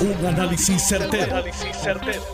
Un 0.00 0.26
análisis 0.26 0.82
certero, 0.88 1.44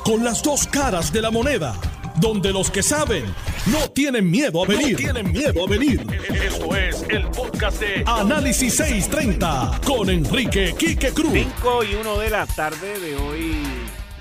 Con 0.05 0.23
las 0.23 0.41
dos 0.41 0.69
caras 0.69 1.13
de 1.13 1.21
la 1.21 1.33
moneda. 1.33 1.75
Donde 2.21 2.53
los 2.53 2.71
que 2.71 2.81
saben 2.81 3.25
no 3.67 3.91
tienen 3.91 4.31
miedo 4.31 4.63
a 4.63 4.69
venir. 4.69 4.97
tienen 4.97 5.33
miedo 5.33 5.65
a 5.65 5.69
venir. 5.69 6.01
Esto 6.33 6.77
es 6.77 7.05
el 7.09 7.27
podcast 7.29 7.81
de 7.81 8.05
Análisis 8.07 8.77
630 8.77 9.81
con 9.85 10.09
Enrique 10.09 10.77
Quique 10.79 11.11
Cruz. 11.11 11.33
5 11.33 11.85
y 11.85 11.95
1 11.97 12.19
de 12.21 12.31
la 12.31 12.47
tarde 12.47 13.01
de 13.01 13.17
hoy, 13.17 13.57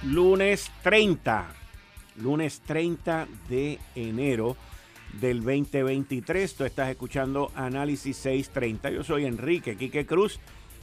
lunes 0.02 0.72
30. 0.82 1.46
Lunes 2.16 2.62
30 2.66 3.28
de 3.48 3.78
enero 3.94 4.58
del 5.22 5.44
2023. 5.44 6.56
Tú 6.56 6.66
estás 6.66 6.90
escuchando 6.90 7.52
Análisis 7.54 8.18
630. 8.18 8.90
Yo 8.90 9.04
soy 9.04 9.26
Enrique 9.26 9.78
Quique 9.78 10.08
Cruz 10.08 10.40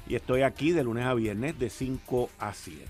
y 0.06 0.14
estoy 0.14 0.42
aquí 0.42 0.72
de 0.72 0.84
lunes 0.84 1.04
a 1.04 1.14
viernes 1.14 1.58
de 1.58 1.70
5 1.70 2.30
a 2.38 2.52
7. 2.54 2.84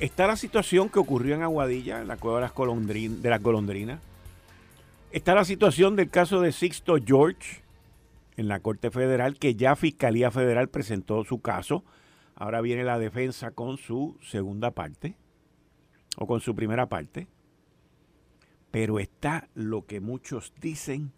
Está 0.00 0.26
la 0.26 0.36
situación 0.36 0.88
que 0.88 0.98
ocurrió 0.98 1.34
en 1.34 1.42
Aguadilla, 1.42 2.00
en 2.00 2.08
la 2.08 2.16
cueva 2.16 2.40
de 2.40 2.46
las, 2.46 3.22
de 3.22 3.30
las 3.30 3.42
golondrinas. 3.42 4.00
Está 5.12 5.34
la 5.34 5.44
situación 5.44 5.94
del 5.94 6.10
caso 6.10 6.40
de 6.40 6.50
Sixto 6.50 6.96
George 7.04 7.62
en 8.36 8.48
la 8.48 8.58
Corte 8.60 8.90
Federal, 8.90 9.38
que 9.38 9.54
ya 9.54 9.76
Fiscalía 9.76 10.32
Federal 10.32 10.68
presentó 10.68 11.24
su 11.24 11.40
caso. 11.40 11.84
Ahora 12.34 12.60
viene 12.60 12.82
la 12.82 12.98
defensa 12.98 13.52
con 13.52 13.78
su 13.78 14.18
segunda 14.20 14.72
parte, 14.72 15.16
o 16.16 16.26
con 16.26 16.40
su 16.40 16.56
primera 16.56 16.86
parte. 16.86 17.28
Pero 18.72 18.98
está 18.98 19.48
lo 19.54 19.86
que 19.86 20.00
muchos 20.00 20.52
dicen 20.60 21.12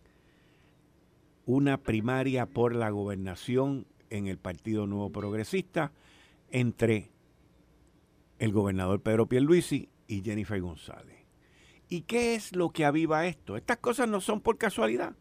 una 1.46 1.78
primaria 1.78 2.46
por 2.46 2.74
la 2.74 2.91
gobernación 2.91 3.86
en 4.10 4.27
el 4.27 4.36
Partido 4.36 4.86
Nuevo 4.86 5.10
Progresista 5.10 5.92
entre 6.50 7.10
el 8.38 8.52
gobernador 8.52 9.00
Pedro 9.00 9.27
Pierluisi 9.27 9.88
y 10.08 10.22
Jennifer 10.22 10.61
González. 10.61 11.25
¿Y 11.88 12.03
qué 12.03 12.34
es 12.34 12.55
lo 12.55 12.70
que 12.70 12.84
aviva 12.84 13.27
esto? 13.27 13.56
Estas 13.56 13.78
cosas 13.78 14.08
no 14.08 14.20
son 14.20 14.41
por 14.41 14.58
casualidad. 14.58 15.14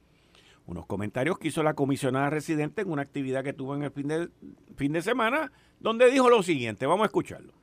Unos 0.65 0.87
comentarios 0.87 1.37
que 1.37 1.49
hizo 1.49 1.61
la 1.61 1.75
comisionada 1.75 2.31
residente 2.31 2.81
en 2.81 2.91
una 2.91 3.03
actividad 3.03 3.43
que 3.43 3.53
tuvo 3.53 3.75
en 3.75 3.83
el 3.83 3.91
fin 3.91 4.07
de, 4.07 4.29
fin 4.75 4.91
de 4.93 5.03
semana, 5.03 5.51
donde 5.79 6.09
dijo 6.09 6.27
lo 6.27 6.41
siguiente. 6.41 6.87
Vamos 6.87 7.03
a 7.03 7.07
escucharlo. 7.07 7.53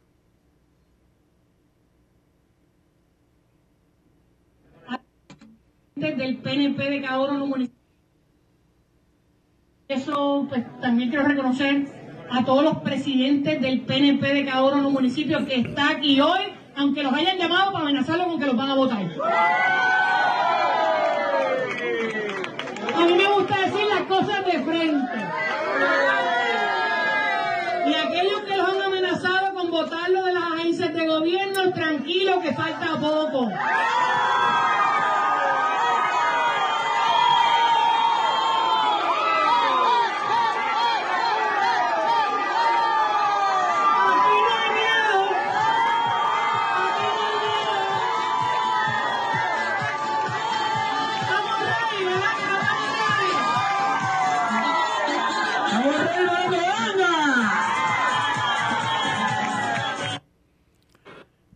del 5.97 6.39
PNP 6.39 6.91
de 6.91 6.99
uno 6.99 7.47
eso 9.93 10.47
pues 10.49 10.65
también 10.81 11.11
quiero 11.11 11.27
reconocer 11.27 11.87
a 12.31 12.45
todos 12.45 12.65
los 12.65 12.79
presidentes 12.79 13.61
del 13.61 13.83
PNP 13.83 14.35
de 14.35 14.45
cada 14.47 14.65
uno 14.65 14.77
de 14.77 14.83
los 14.83 14.93
municipios 14.93 15.45
que 15.45 15.57
está 15.57 15.91
aquí 15.91 16.21
hoy, 16.21 16.41
aunque 16.77 17.03
los 17.03 17.13
hayan 17.13 17.37
llamado 17.37 17.73
para 17.73 17.85
amenazarlos 17.85 18.27
con 18.29 18.41
que 18.41 18.47
los 18.47 18.57
van 18.57 18.71
a 18.71 18.75
votar. 18.75 19.03
A 22.95 23.05
mí 23.05 23.15
me 23.15 23.27
gusta 23.27 23.57
decir 23.59 23.85
las 23.89 24.03
cosas 24.03 24.47
de 24.47 24.53
frente. 24.53 25.19
Y 27.87 27.95
aquellos 27.95 28.41
que 28.43 28.57
los 28.57 28.69
han 28.69 28.83
amenazado 28.83 29.55
con 29.55 29.71
votarlo 29.71 30.25
de 30.25 30.33
las 30.33 30.45
agencias 30.45 30.95
de 30.95 31.07
gobierno, 31.07 31.73
tranquilo 31.73 32.41
que 32.41 32.53
falta 32.53 32.99
poco. 32.99 33.51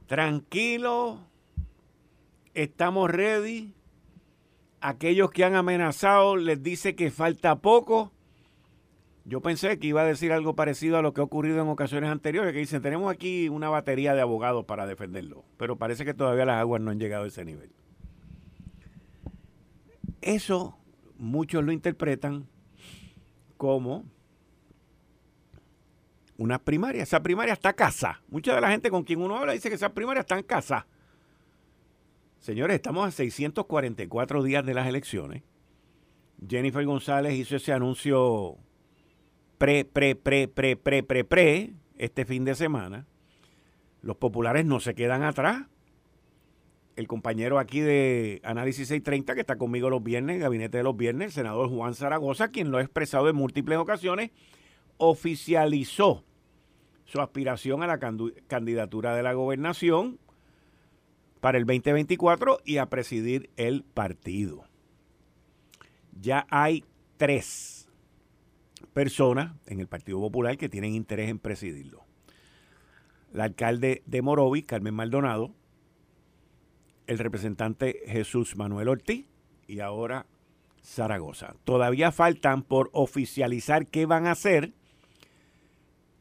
Tranquilo, 0.06 1.19
estamos 2.55 3.11
ready. 3.11 3.75
Aquellos 4.81 5.31
que 5.31 5.44
han 5.44 5.56
amenazado 5.56 6.37
les 6.37 6.62
dice 6.62 6.94
que 6.94 7.11
falta 7.11 7.56
poco. 7.56 8.12
Yo 9.25 9.41
pensé 9.41 9.81
que 9.81 9.89
iba 9.89 10.03
a 10.03 10.05
decir 10.05 10.33
algo 10.33 10.55
parecido 10.55 10.97
a 10.97 11.03
lo 11.03 11.12
que 11.12 11.21
ha 11.21 11.25
ocurrido 11.25 11.61
en 11.61 11.69
ocasiones 11.69 12.11
anteriores, 12.11 12.53
que 12.53 12.61
dicen, 12.61 12.81
tenemos 12.81 13.11
aquí 13.11 13.49
una 13.49 13.69
batería 13.69 14.15
de 14.15 14.21
abogados 14.21 14.65
para 14.65 14.87
defenderlo, 14.87 15.44
pero 15.56 15.77
parece 15.77 16.05
que 16.05 16.15
todavía 16.15 16.44
las 16.44 16.61
aguas 16.61 16.81
no 16.81 16.93
han 16.93 17.00
llegado 17.00 17.25
a 17.25 17.27
ese 17.27 17.44
nivel. 17.44 17.73
Eso 20.21 20.78
muchos 21.19 21.65
lo 21.65 21.73
interpretan 21.73 22.47
como 23.56 24.05
una 26.38 26.58
primaria. 26.58 27.02
Esa 27.02 27.22
primaria 27.22 27.54
está 27.54 27.72
casa. 27.72 28.22
Mucha 28.28 28.54
de 28.54 28.60
la 28.60 28.70
gente 28.70 28.91
con 28.91 29.04
quien 29.04 29.20
uno 29.20 29.36
habla 29.36 29.52
dice 29.52 29.69
que 29.69 29.76
esa 29.76 29.94
primaria 29.94 30.20
está 30.20 30.38
en 30.38 30.44
casa. 30.44 30.86
Señores, 32.38 32.76
estamos 32.76 33.08
a 33.08 33.10
644 33.10 34.42
días 34.42 34.64
de 34.64 34.75
las 34.75 34.86
elecciones. 34.86 35.42
Jennifer 36.46 36.84
González 36.84 37.34
hizo 37.34 37.56
ese 37.56 37.72
anuncio 37.72 38.56
pre, 39.58 39.84
pre, 39.84 40.14
pre, 40.14 40.48
pre, 40.48 40.76
pre, 40.76 41.02
pre, 41.02 41.25
pre, 41.25 41.72
este 41.96 42.25
fin 42.25 42.44
de 42.44 42.54
semana. 42.54 43.06
Los 44.02 44.16
populares 44.16 44.64
no 44.66 44.80
se 44.80 44.94
quedan 44.94 45.22
atrás. 45.22 45.66
El 46.94 47.08
compañero 47.08 47.58
aquí 47.58 47.80
de 47.80 48.41
Análisis 48.44 48.88
630, 48.88 49.34
que 49.34 49.41
está 49.41 49.56
conmigo 49.56 49.91
los 49.91 50.02
viernes, 50.02 50.41
gabinete 50.41 50.78
de 50.78 50.84
los 50.84 50.96
viernes, 50.96 51.26
el 51.26 51.32
senador 51.32 51.69
Juan 51.69 51.94
Zaragoza, 51.94 52.48
quien 52.48 52.70
lo 52.70 52.78
ha 52.78 52.82
expresado 52.82 53.28
en 53.28 53.36
múltiples 53.36 53.78
ocasiones, 53.78 54.30
oficializó 54.98 56.24
su 57.04 57.20
aspiración 57.20 57.82
a 57.82 57.86
la 57.86 57.98
candidatura 57.98 59.14
de 59.14 59.22
la 59.22 59.32
gobernación 59.32 60.18
para 61.40 61.58
el 61.58 61.64
2024 61.64 62.58
y 62.64 62.78
a 62.78 62.86
presidir 62.86 63.50
el 63.56 63.84
partido. 63.84 64.64
Ya 66.20 66.46
hay 66.50 66.84
tres 67.16 67.88
personas 68.92 69.52
en 69.66 69.80
el 69.80 69.86
Partido 69.86 70.18
Popular 70.18 70.56
que 70.56 70.68
tienen 70.68 70.94
interés 70.94 71.28
en 71.28 71.38
presidirlo. 71.38 72.04
El 73.32 73.42
alcalde 73.42 74.02
de 74.06 74.22
Morovi, 74.22 74.62
Carmen 74.62 74.94
Maldonado, 74.94 75.52
el 77.06 77.18
representante 77.18 78.00
Jesús 78.06 78.56
Manuel 78.56 78.88
Ortiz 78.88 79.26
y 79.68 79.80
ahora 79.80 80.26
Zaragoza. 80.82 81.54
Todavía 81.64 82.12
faltan 82.12 82.62
por 82.62 82.90
oficializar 82.92 83.86
qué 83.86 84.06
van 84.06 84.26
a 84.26 84.32
hacer 84.32 84.72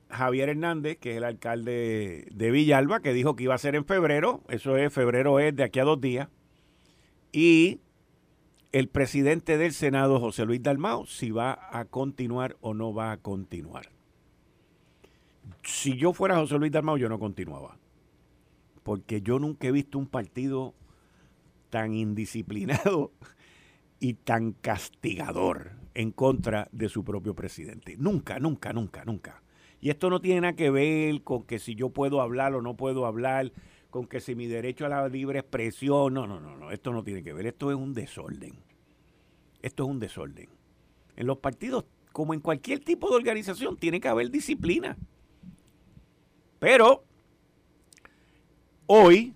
Javier 0.10 0.50
Hernández, 0.50 0.98
que 0.98 1.12
es 1.12 1.18
el 1.18 1.24
alcalde 1.24 2.28
de 2.32 2.52
Villalba, 2.52 3.02
que 3.02 3.14
dijo 3.14 3.36
que 3.36 3.44
iba 3.44 3.56
a 3.56 3.60
ser 3.60 3.76
en 3.76 3.86
febrero, 3.86 4.44
eso 4.50 4.78
es, 4.78 4.94
febrero 4.94 5.40
es 5.40 5.56
de 5.56 5.64
aquí 5.64 5.80
a 5.80 5.84
dos 5.84 6.00
días, 6.00 6.30
y 7.32 7.82
el 8.72 8.88
presidente 8.90 9.58
del 9.58 9.74
Senado, 9.74 10.20
José 10.20 10.46
Luis 10.46 10.62
Dalmao, 10.62 11.06
si 11.06 11.32
va 11.32 11.70
a 11.72 11.86
continuar 11.86 12.58
o 12.62 12.74
no 12.74 12.94
va 12.94 13.12
a 13.12 13.18
continuar. 13.18 13.90
Si 15.64 15.98
yo 15.98 16.14
fuera 16.14 16.38
José 16.38 16.58
Luis 16.58 16.72
Dalmao, 16.72 16.98
yo 16.98 17.10
no 17.10 17.20
continuaba, 17.20 17.78
porque 18.84 19.22
yo 19.22 19.40
nunca 19.40 19.68
he 19.68 19.72
visto 19.72 19.98
un 19.98 20.08
partido 20.08 20.76
tan 21.70 21.94
indisciplinado 21.94 23.12
y 24.00 24.14
tan 24.14 24.52
castigador 24.52 25.72
en 25.94 26.12
contra 26.12 26.68
de 26.72 26.90
su 26.90 27.04
propio 27.04 27.34
presidente. 27.34 27.96
Nunca, 27.98 28.40
nunca, 28.40 28.74
nunca, 28.74 29.04
nunca. 29.06 29.42
Y 29.86 29.92
esto 29.92 30.10
no 30.10 30.20
tiene 30.20 30.42
nada 30.42 30.56
que 30.56 30.72
ver 30.72 31.22
con 31.22 31.44
que 31.44 31.60
si 31.60 31.76
yo 31.76 31.90
puedo 31.90 32.20
hablar 32.20 32.56
o 32.56 32.62
no 32.64 32.76
puedo 32.76 33.06
hablar, 33.06 33.52
con 33.92 34.08
que 34.08 34.20
si 34.20 34.34
mi 34.34 34.48
derecho 34.48 34.88
a 34.88 34.90
la 34.90 35.08
libre 35.08 35.38
expresión, 35.38 36.12
no, 36.16 36.26
no, 36.26 36.40
no, 36.40 36.58
no, 36.58 36.72
esto 36.72 36.92
no 36.92 37.04
tiene 37.04 37.22
que 37.22 37.34
ver, 37.34 37.46
esto 37.46 37.70
es 37.70 37.78
un 37.78 37.94
desorden. 37.94 38.56
Esto 39.62 39.84
es 39.84 39.90
un 39.92 40.00
desorden. 40.00 40.50
En 41.16 41.28
los 41.28 41.38
partidos, 41.38 41.86
como 42.14 42.34
en 42.34 42.40
cualquier 42.40 42.80
tipo 42.80 43.12
de 43.12 43.18
organización, 43.18 43.78
tiene 43.78 44.00
que 44.00 44.08
haber 44.08 44.32
disciplina. 44.32 44.98
Pero 46.58 47.04
hoy, 48.88 49.36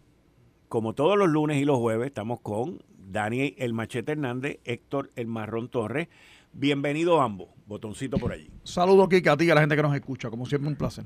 como 0.68 0.96
todos 0.96 1.16
los 1.16 1.30
lunes 1.30 1.62
y 1.62 1.64
los 1.64 1.78
jueves, 1.78 2.08
estamos 2.08 2.42
con 2.42 2.82
Dani 2.98 3.54
el 3.60 3.74
Machete 3.74 4.14
Hernández, 4.14 4.62
Héctor 4.64 5.12
el 5.16 5.28
Marrón 5.28 5.70
Torres. 5.70 6.08
Bienvenido 6.54 7.22
ambos. 7.22 7.50
Botoncito 7.66 8.18
por 8.18 8.32
allí. 8.32 8.50
Saludos, 8.64 9.08
Kike, 9.10 9.30
a 9.30 9.38
ti 9.38 9.46
y 9.46 9.52
a 9.52 9.56
la 9.56 9.62
gente 9.62 9.76
que 9.76 9.84
nos 9.84 9.96
escucha. 9.96 10.30
Como 10.30 10.46
siempre, 10.46 10.70
un 10.70 10.76
placer. 10.76 11.06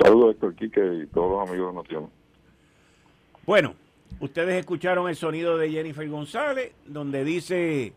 Saludos, 0.00 0.34
Héctor 0.34 0.54
Kike 0.54 1.02
y 1.02 1.06
todos 1.08 1.30
los 1.32 1.48
amigos 1.48 1.70
de 1.70 1.74
Notión. 1.74 2.10
Bueno, 3.44 3.74
ustedes 4.20 4.60
escucharon 4.60 5.08
el 5.08 5.16
sonido 5.16 5.58
de 5.58 5.70
Jennifer 5.70 6.08
González, 6.08 6.72
donde 6.86 7.24
dice, 7.24 7.92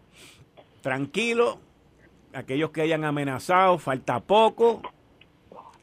tranquilo, 0.81 1.59
aquellos 2.33 2.71
que 2.71 2.81
hayan 2.81 3.03
amenazado, 3.03 3.77
falta 3.77 4.19
poco. 4.21 4.81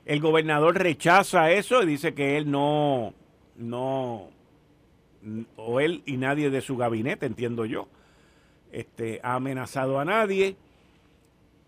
El 0.04 0.20
gobernador 0.20 0.76
rechaza 0.78 1.50
eso 1.52 1.82
y 1.82 1.86
dice 1.86 2.14
que 2.14 2.38
él 2.38 2.50
no, 2.50 3.12
no, 3.56 4.30
o 5.56 5.80
él 5.80 6.02
y 6.06 6.16
nadie 6.16 6.50
de 6.50 6.62
su 6.62 6.76
gabinete, 6.76 7.26
entiendo 7.26 7.66
yo, 7.66 7.88
este, 8.72 9.20
ha 9.22 9.34
amenazado 9.34 9.98
a 9.98 10.04
nadie. 10.04 10.56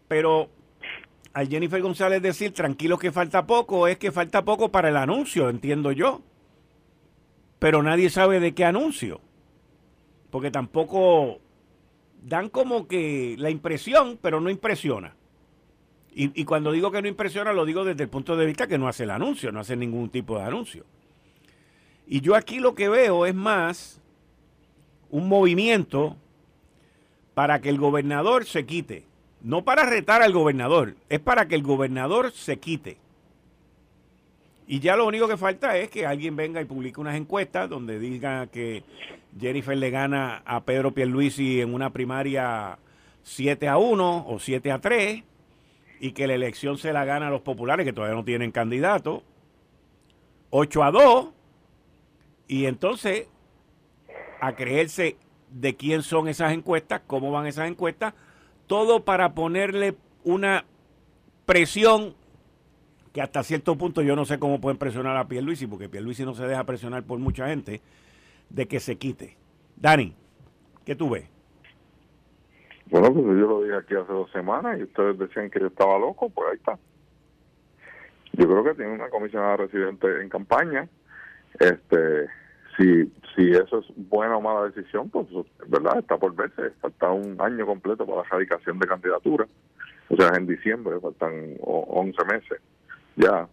Pero 0.08 0.48
al 1.32 1.48
Jennifer 1.48 1.80
González 1.80 2.22
decir 2.22 2.52
tranquilo 2.52 2.98
que 2.98 3.12
falta 3.12 3.46
poco, 3.46 3.86
es 3.86 3.98
que 3.98 4.12
falta 4.12 4.44
poco 4.44 4.70
para 4.70 4.88
el 4.88 4.96
anuncio, 4.96 5.48
entiendo 5.48 5.92
yo. 5.92 6.22
Pero 7.58 7.82
nadie 7.82 8.10
sabe 8.10 8.40
de 8.40 8.54
qué 8.54 8.64
anuncio. 8.64 9.20
Porque 10.30 10.50
tampoco 10.50 11.38
dan 12.22 12.48
como 12.48 12.86
que 12.86 13.36
la 13.38 13.50
impresión, 13.50 14.18
pero 14.20 14.40
no 14.40 14.50
impresiona. 14.50 15.14
Y, 16.12 16.40
y, 16.40 16.44
cuando 16.44 16.72
digo 16.72 16.90
que 16.90 17.00
no 17.00 17.06
impresiona, 17.06 17.52
lo 17.52 17.64
digo 17.64 17.84
desde 17.84 18.02
el 18.02 18.08
punto 18.08 18.36
de 18.36 18.44
vista 18.44 18.66
que 18.66 18.78
no 18.78 18.88
hace 18.88 19.04
el 19.04 19.10
anuncio, 19.10 19.52
no 19.52 19.60
hace 19.60 19.76
ningún 19.76 20.10
tipo 20.10 20.36
de 20.38 20.44
anuncio. 20.44 20.84
Y 22.06 22.20
yo 22.20 22.34
aquí 22.34 22.58
lo 22.58 22.74
que 22.74 22.88
veo 22.88 23.26
es 23.26 23.34
más 23.36 24.00
un 25.10 25.28
movimiento 25.28 26.16
para 27.34 27.60
que 27.60 27.68
el 27.68 27.78
gobernador 27.78 28.44
se 28.44 28.66
quite. 28.66 29.04
No 29.42 29.64
para 29.64 29.84
retar 29.84 30.22
al 30.22 30.32
gobernador, 30.32 30.96
es 31.08 31.20
para 31.20 31.48
que 31.48 31.54
el 31.54 31.62
gobernador 31.62 32.32
se 32.32 32.58
quite. 32.58 32.98
Y 34.66 34.80
ya 34.80 34.96
lo 34.96 35.06
único 35.06 35.26
que 35.26 35.36
falta 35.36 35.76
es 35.78 35.90
que 35.90 36.06
alguien 36.06 36.36
venga 36.36 36.60
y 36.60 36.64
publique 36.64 37.00
unas 37.00 37.16
encuestas 37.16 37.68
donde 37.68 37.98
diga 37.98 38.46
que 38.46 38.84
Jennifer 39.38 39.76
le 39.76 39.90
gana 39.90 40.42
a 40.44 40.60
Pedro 40.60 40.92
Pierluisi 40.92 41.60
en 41.60 41.74
una 41.74 41.90
primaria 41.90 42.78
7 43.24 43.66
a 43.66 43.78
1 43.78 44.26
o 44.28 44.38
7 44.38 44.70
a 44.70 44.80
3 44.80 45.24
y 46.00 46.12
que 46.12 46.26
la 46.26 46.34
elección 46.34 46.78
se 46.78 46.92
la 46.92 47.04
gana 47.04 47.28
a 47.28 47.30
los 47.30 47.40
populares 47.40 47.84
que 47.84 47.92
todavía 47.92 48.16
no 48.16 48.24
tienen 48.24 48.52
candidato 48.52 49.22
8 50.50 50.84
a 50.84 50.90
2 50.90 51.28
y 52.48 52.66
entonces 52.66 53.28
a 54.40 54.54
creerse 54.54 55.16
de 55.52 55.76
quién 55.76 56.02
son 56.02 56.28
esas 56.28 56.52
encuestas, 56.52 57.02
cómo 57.06 57.30
van 57.32 57.46
esas 57.46 57.68
encuestas, 57.68 58.14
todo 58.66 59.04
para 59.04 59.34
ponerle 59.34 59.96
una 60.24 60.64
presión 61.46 62.14
que 63.12 63.20
hasta 63.20 63.42
cierto 63.42 63.76
punto 63.76 64.02
yo 64.02 64.14
no 64.14 64.24
sé 64.24 64.38
cómo 64.38 64.60
pueden 64.60 64.78
presionar 64.78 65.16
a 65.16 65.26
Pierluisi, 65.26 65.66
porque 65.66 65.88
Pierluisi 65.88 66.24
no 66.24 66.34
se 66.34 66.46
deja 66.46 66.64
presionar 66.64 67.02
por 67.02 67.18
mucha 67.18 67.48
gente, 67.48 67.80
de 68.48 68.68
que 68.68 68.80
se 68.80 68.96
quite. 68.96 69.36
Dani, 69.76 70.14
¿qué 70.84 70.94
tú 70.94 71.10
ves? 71.10 71.28
Bueno, 72.86 73.12
pues 73.12 73.24
yo 73.26 73.46
lo 73.46 73.62
dije 73.62 73.76
aquí 73.76 73.94
hace 73.94 74.12
dos 74.12 74.30
semanas 74.32 74.78
y 74.78 74.82
ustedes 74.82 75.18
decían 75.18 75.50
que 75.50 75.60
yo 75.60 75.68
estaba 75.68 75.98
loco, 75.98 76.28
pues 76.30 76.48
ahí 76.50 76.56
está. 76.56 76.78
Yo 78.32 78.46
creo 78.46 78.64
que 78.64 78.74
tiene 78.74 78.92
una 78.92 79.08
comisionada 79.08 79.56
residente 79.56 80.22
en 80.22 80.28
campaña. 80.28 80.88
Este, 81.58 82.28
si, 82.80 83.50
eso 83.50 83.78
es 83.78 83.86
buena 83.96 84.36
o 84.36 84.40
mala 84.40 84.70
decisión, 84.70 85.10
pues 85.10 85.26
verdad, 85.68 85.98
está 85.98 86.16
por 86.16 86.34
verse. 86.34 86.70
Falta 86.80 87.10
un 87.10 87.40
año 87.40 87.66
completo 87.66 88.06
para 88.06 88.22
la 88.22 88.28
radicación 88.28 88.78
de 88.78 88.86
candidatura. 88.86 89.46
O 90.08 90.16
sea, 90.16 90.30
en 90.36 90.46
diciembre 90.46 90.98
faltan 91.00 91.56
11 91.60 92.24
meses 92.24 92.60
ya. 93.16 93.48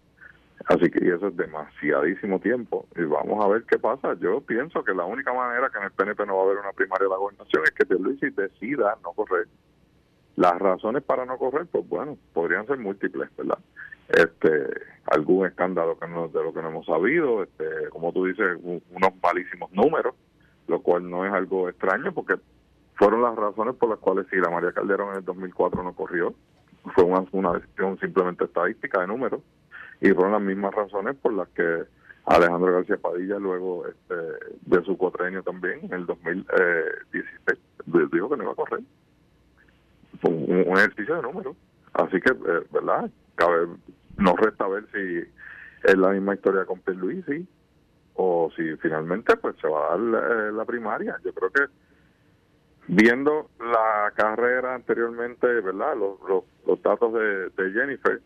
Así 0.65 0.89
que 0.89 1.07
eso 1.07 1.27
es 1.27 1.37
demasiadísimo 1.37 2.39
tiempo. 2.39 2.87
Y 2.95 3.03
vamos 3.03 3.43
a 3.43 3.47
ver 3.47 3.63
qué 3.69 3.77
pasa. 3.77 4.15
Yo 4.19 4.41
pienso 4.41 4.83
que 4.83 4.93
la 4.93 5.05
única 5.05 5.31
manera 5.33 5.69
que 5.69 5.77
en 5.77 5.85
el 5.85 5.91
PNP 5.91 6.25
no 6.25 6.37
va 6.37 6.41
a 6.41 6.45
haber 6.45 6.57
una 6.57 6.71
primaria 6.73 7.05
de 7.05 7.11
la 7.11 7.17
gobernación 7.17 7.63
es 7.63 7.71
que 7.71 7.85
Pierluisi 7.85 8.29
decida 8.31 8.97
no 9.03 9.11
correr. 9.11 9.47
Las 10.35 10.57
razones 10.59 11.03
para 11.03 11.25
no 11.25 11.37
correr, 11.37 11.67
pues 11.67 11.87
bueno, 11.87 12.17
podrían 12.33 12.65
ser 12.67 12.77
múltiples, 12.77 13.29
¿verdad? 13.37 13.59
Este 14.09 14.97
algún 15.05 15.47
escándalo 15.47 15.97
que 15.97 16.07
no, 16.07 16.27
de 16.27 16.43
lo 16.43 16.53
que 16.53 16.61
no 16.61 16.69
hemos 16.69 16.85
sabido, 16.85 17.43
este, 17.43 17.89
como 17.91 18.11
tú 18.11 18.25
dices, 18.25 18.59
unos 18.63 19.11
malísimos 19.23 19.71
números, 19.71 20.15
lo 20.67 20.81
cual 20.81 21.09
no 21.09 21.25
es 21.25 21.31
algo 21.31 21.69
extraño 21.69 22.13
porque 22.13 22.35
fueron 22.95 23.21
las 23.21 23.35
razones 23.35 23.75
por 23.75 23.89
las 23.89 23.99
cuales 23.99 24.25
si 24.29 24.35
la 24.35 24.49
María 24.49 24.73
Calderón 24.73 25.11
en 25.11 25.17
el 25.19 25.25
2004 25.25 25.81
no 25.81 25.93
corrió, 25.93 26.33
fue 26.93 27.05
una, 27.05 27.23
una 27.31 27.53
decisión 27.53 27.97
simplemente 27.99 28.43
estadística 28.43 28.99
de 28.99 29.07
números 29.07 29.41
y 30.01 30.11
fueron 30.11 30.33
las 30.33 30.41
mismas 30.41 30.73
razones 30.73 31.15
por 31.15 31.33
las 31.33 31.47
que 31.49 31.83
Alejandro 32.25 32.73
García 32.73 32.97
Padilla 32.97 33.39
luego 33.39 33.87
este, 33.87 34.15
de 34.61 34.83
su 34.83 34.97
cuatrenio 34.97 35.43
también 35.43 35.79
en 35.85 35.93
el 35.93 36.05
2016 36.05 37.59
dijo 38.11 38.29
que 38.29 38.37
no 38.37 38.43
iba 38.43 38.51
a 38.51 38.55
correr. 38.55 38.81
Fue 40.21 40.31
un, 40.31 40.77
ejercicio 40.77 41.15
de 41.15 41.21
números. 41.21 41.55
Así 41.93 42.19
que, 42.19 42.31
eh, 42.31 42.63
¿verdad? 42.71 43.09
Cabe, 43.35 43.67
no 44.17 44.35
resta 44.35 44.67
ver 44.67 44.85
si 44.91 45.23
es 45.83 45.97
la 45.97 46.09
misma 46.09 46.35
historia 46.35 46.65
con 46.65 46.79
Pierluisi 46.79 47.47
o 48.15 48.49
si 48.55 48.75
finalmente 48.77 49.37
pues 49.37 49.55
se 49.61 49.67
va 49.67 49.87
a 49.87 49.89
dar 49.91 49.99
la, 50.53 50.65
primaria. 50.65 51.17
Yo 51.23 51.33
creo 51.33 51.51
que 51.51 51.63
viendo 52.87 53.49
la 53.59 54.11
carrera 54.15 54.75
anteriormente, 54.75 55.47
¿verdad? 55.61 55.95
Los, 55.95 56.45
los, 56.65 56.81
datos 56.81 57.13
de, 57.13 57.71
Jennifer, 57.71 58.19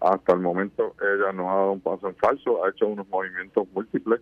hasta 0.00 0.32
el 0.32 0.40
momento 0.40 0.94
ella 1.00 1.32
no 1.32 1.50
ha 1.50 1.56
dado 1.56 1.72
un 1.72 1.80
paso 1.80 2.08
en 2.08 2.16
falso, 2.16 2.64
ha 2.64 2.70
hecho 2.70 2.88
unos 2.88 3.08
movimientos 3.08 3.68
múltiples, 3.72 4.20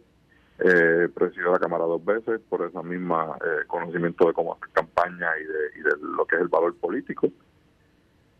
eh, 0.59 1.09
presidió 1.15 1.53
la 1.53 1.59
Cámara 1.59 1.85
dos 1.85 2.05
veces 2.05 2.41
por 2.49 2.67
esa 2.67 2.82
misma 2.82 3.38
eh, 3.41 3.67
conocimiento 3.67 4.26
de 4.26 4.35
cómo 4.35 4.55
hacer 4.55 4.69
campaña 4.73 5.31
y 5.41 5.44
de, 5.44 5.81
y 5.81 5.82
de 5.82 6.06
lo 6.17 6.26
que 6.26 6.37
es 6.37 6.43
el 6.43 6.49
valor 6.49 6.76
político 6.76 7.29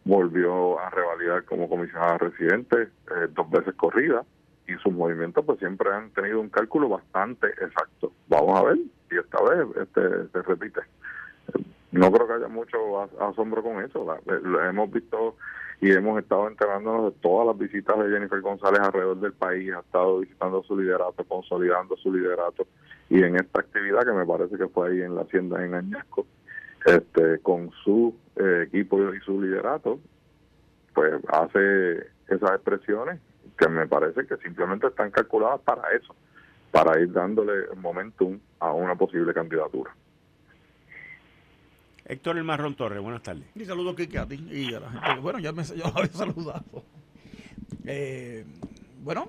volvió 0.05 0.79
a 0.81 0.91
revalidar 0.91 1.45
como 1.45 1.69
comisionada 1.69 2.19
residente 2.19 2.83
eh, 2.83 3.29
dos 3.31 3.51
veces 3.51 3.75
corrida 3.75 4.25
y 4.67 4.75
sus 4.75 4.93
movimientos 4.93 5.45
pues 5.45 5.59
siempre 5.59 5.91
han 5.93 6.11
tenido 6.11 6.41
un 6.41 6.49
cálculo 6.49 6.89
bastante 6.89 7.49
exacto. 7.49 8.13
Vamos 8.29 8.61
a 8.61 8.65
ver 8.65 8.79
si 9.09 9.17
esta 9.17 9.43
vez 9.43 9.67
este 9.77 10.29
se 10.29 10.43
repite. 10.43 10.81
No 11.93 12.11
creo 12.11 12.27
que 12.27 12.33
haya 12.35 12.49
mucho 12.49 13.03
asombro 13.21 13.63
con 13.63 13.83
eso. 13.83 14.05
lo 14.27 14.65
hemos 14.65 14.91
visto 14.91 15.37
y 15.81 15.93
hemos 15.93 16.21
estado 16.21 16.49
enterándonos 16.49 17.13
de 17.13 17.21
todas 17.21 17.47
las 17.47 17.59
visitas 17.59 17.99
de 17.99 18.11
Jennifer 18.11 18.41
González 18.41 18.81
alrededor 18.81 19.21
del 19.21 19.33
país. 19.33 19.73
Ha 19.73 19.81
estado 19.81 20.21
visitando 20.21 20.63
su 20.63 20.79
liderato, 20.79 21.25
consolidando 21.25 21.97
su 21.97 22.13
liderato. 22.13 22.67
Y 23.11 23.23
en 23.23 23.37
esta 23.37 23.61
actividad 23.61 24.05
que 24.05 24.13
me 24.13 24.27
parece 24.27 24.57
que 24.57 24.67
fue 24.69 24.91
ahí 24.91 25.03
en 25.03 25.15
la 25.15 25.23
hacienda 25.23 25.65
en 25.65 25.75
Añasco, 25.75 26.27
este, 26.85 27.39
con 27.41 27.71
su 27.83 28.15
eh, 28.37 28.65
equipo 28.67 29.01
y 29.13 29.21
su 29.21 29.41
liderato, 29.41 30.01
pues 30.93 31.15
hace 31.29 31.99
esas 32.29 32.51
expresiones 32.53 33.21
que 33.59 33.69
me 33.69 33.87
parece 33.87 34.27
que 34.27 34.37
simplemente 34.39 34.89
están 34.89 35.11
calculadas 35.11 35.61
para 35.61 35.83
eso, 35.97 36.15
para 36.71 37.01
ir 37.01 37.13
dándole 37.13 37.75
momentum 37.77 38.39
a 38.61 38.73
una 38.73 38.95
posible 38.95 39.33
candidatura. 39.33 39.95
Héctor 42.07 42.37
El 42.37 42.45
Marrón 42.45 42.75
Torres, 42.75 43.01
buenas 43.01 43.23
tardes. 43.23 43.45
Y 43.55 43.65
saludo 43.65 43.95
Kike 43.95 44.19
a 44.19 44.27
ti 44.27 44.47
y 44.51 44.75
a 44.75 44.81
la 44.81 44.91
gente. 44.91 45.21
Bueno, 45.21 45.39
ya 45.39 45.53
me 45.53 45.65
yo 45.65 45.87
había 45.87 46.13
saludado. 46.13 46.85
Eh, 47.87 48.45
bueno, 49.03 49.29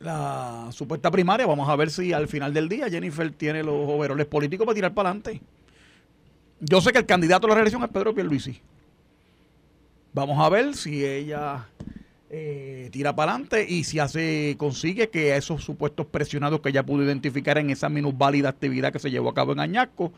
la 0.00 0.70
supuesta 0.72 1.10
primaria, 1.10 1.46
vamos 1.46 1.68
a 1.68 1.76
ver 1.76 1.90
si 1.90 2.14
al 2.14 2.26
final 2.26 2.54
del 2.54 2.70
día 2.70 2.88
Jennifer 2.88 3.30
tiene 3.32 3.62
los 3.62 3.74
overoles 3.86 4.24
políticos 4.24 4.64
para 4.64 4.74
tirar 4.74 4.94
para 4.94 5.10
adelante. 5.10 5.42
Yo 6.58 6.80
sé 6.80 6.90
que 6.90 6.98
el 6.98 7.06
candidato 7.06 7.46
a 7.46 7.50
la 7.50 7.56
reelección 7.56 7.82
es 7.82 7.90
Pedro 7.90 8.14
Pierluisi. 8.14 8.60
Vamos 10.14 10.38
a 10.40 10.48
ver 10.48 10.74
si 10.74 11.04
ella 11.04 11.68
eh, 12.30 12.88
tira 12.90 13.14
para 13.14 13.32
adelante 13.32 13.66
y 13.68 13.84
si 13.84 13.98
hace 13.98 14.56
consigue 14.58 15.10
que 15.10 15.36
esos 15.36 15.62
supuestos 15.62 16.06
presionados 16.06 16.60
que 16.60 16.70
ella 16.70 16.82
pudo 16.82 17.04
identificar 17.04 17.58
en 17.58 17.68
esa 17.68 17.90
minusválida 17.90 18.48
actividad 18.48 18.94
que 18.94 18.98
se 18.98 19.10
llevó 19.10 19.28
a 19.28 19.34
cabo 19.34 19.52
en 19.52 19.60
Añasco, 19.60 20.14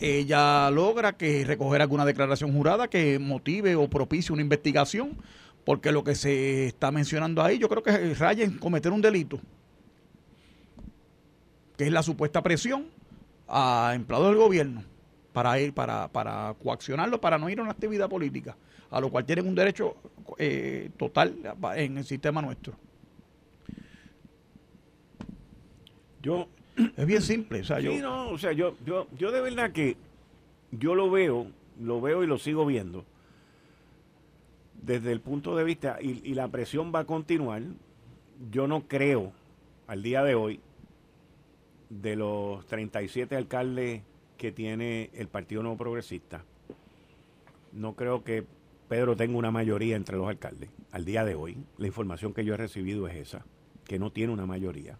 ella 0.00 0.70
logra 0.70 1.18
que 1.18 1.44
recoger 1.44 1.82
alguna 1.82 2.06
declaración 2.06 2.50
jurada 2.54 2.88
que 2.88 3.18
motive 3.18 3.76
o 3.76 3.90
propicie 3.90 4.32
una 4.32 4.42
investigación 4.42 5.18
porque 5.66 5.90
lo 5.90 6.04
que 6.04 6.14
se 6.14 6.68
está 6.68 6.92
mencionando 6.92 7.42
ahí 7.42 7.58
yo 7.58 7.68
creo 7.68 7.82
que 7.82 8.14
raya 8.14 8.44
en 8.44 8.56
cometer 8.56 8.92
un 8.92 9.02
delito, 9.02 9.40
que 11.76 11.84
es 11.86 11.92
la 11.92 12.04
supuesta 12.04 12.40
presión 12.40 12.86
a 13.48 13.92
empleados 13.96 14.28
del 14.28 14.36
gobierno 14.36 14.84
para 15.32 15.60
ir, 15.60 15.74
para, 15.74 16.06
para 16.06 16.54
coaccionarlo, 16.62 17.20
para 17.20 17.36
no 17.36 17.50
ir 17.50 17.58
a 17.58 17.62
una 17.62 17.72
actividad 17.72 18.08
política, 18.08 18.56
a 18.92 19.00
lo 19.00 19.10
cual 19.10 19.26
tienen 19.26 19.48
un 19.48 19.56
derecho 19.56 19.96
eh, 20.38 20.90
total 20.96 21.34
en 21.74 21.98
el 21.98 22.04
sistema 22.04 22.40
nuestro. 22.40 22.74
Yo 26.22 26.46
es 26.96 27.06
bien 27.06 27.22
simple, 27.22 27.62
o 27.62 27.64
sea, 27.64 27.80
yo 27.80 27.92
no, 28.00 28.28
o 28.28 28.38
sea, 28.38 28.52
yo, 28.52 28.76
yo, 28.86 29.08
yo 29.18 29.32
de 29.32 29.40
verdad 29.40 29.72
que 29.72 29.96
yo 30.70 30.94
lo 30.94 31.10
veo, 31.10 31.48
lo 31.80 32.00
veo 32.00 32.22
y 32.22 32.28
lo 32.28 32.38
sigo 32.38 32.64
viendo 32.66 33.04
desde 34.86 35.10
el 35.10 35.20
punto 35.20 35.56
de 35.56 35.64
vista, 35.64 35.98
y, 36.00 36.32
la 36.34 36.46
presión 36.46 36.92
va 36.94 37.00
a 37.00 37.04
continuar, 37.04 37.60
yo 38.52 38.68
no 38.68 38.86
creo 38.86 39.32
al 39.88 40.02
día 40.02 40.22
de 40.22 40.36
hoy, 40.36 40.60
de 41.90 42.14
los 42.14 42.64
37 42.66 43.34
alcaldes 43.36 44.02
que 44.38 44.52
tiene 44.52 45.10
el 45.14 45.26
Partido 45.26 45.62
Nuevo 45.62 45.76
Progresista, 45.76 46.44
no 47.72 47.94
creo 47.94 48.22
que 48.22 48.44
Pedro 48.88 49.16
tenga 49.16 49.36
una 49.36 49.50
mayoría 49.50 49.96
entre 49.96 50.16
los 50.16 50.28
alcaldes. 50.28 50.70
Al 50.92 51.04
día 51.04 51.24
de 51.24 51.34
hoy, 51.34 51.56
la 51.78 51.88
información 51.88 52.32
que 52.32 52.44
yo 52.44 52.54
he 52.54 52.56
recibido 52.56 53.08
es 53.08 53.16
esa, 53.16 53.44
que 53.84 53.98
no 53.98 54.12
tiene 54.12 54.32
una 54.32 54.46
mayoría. 54.46 54.98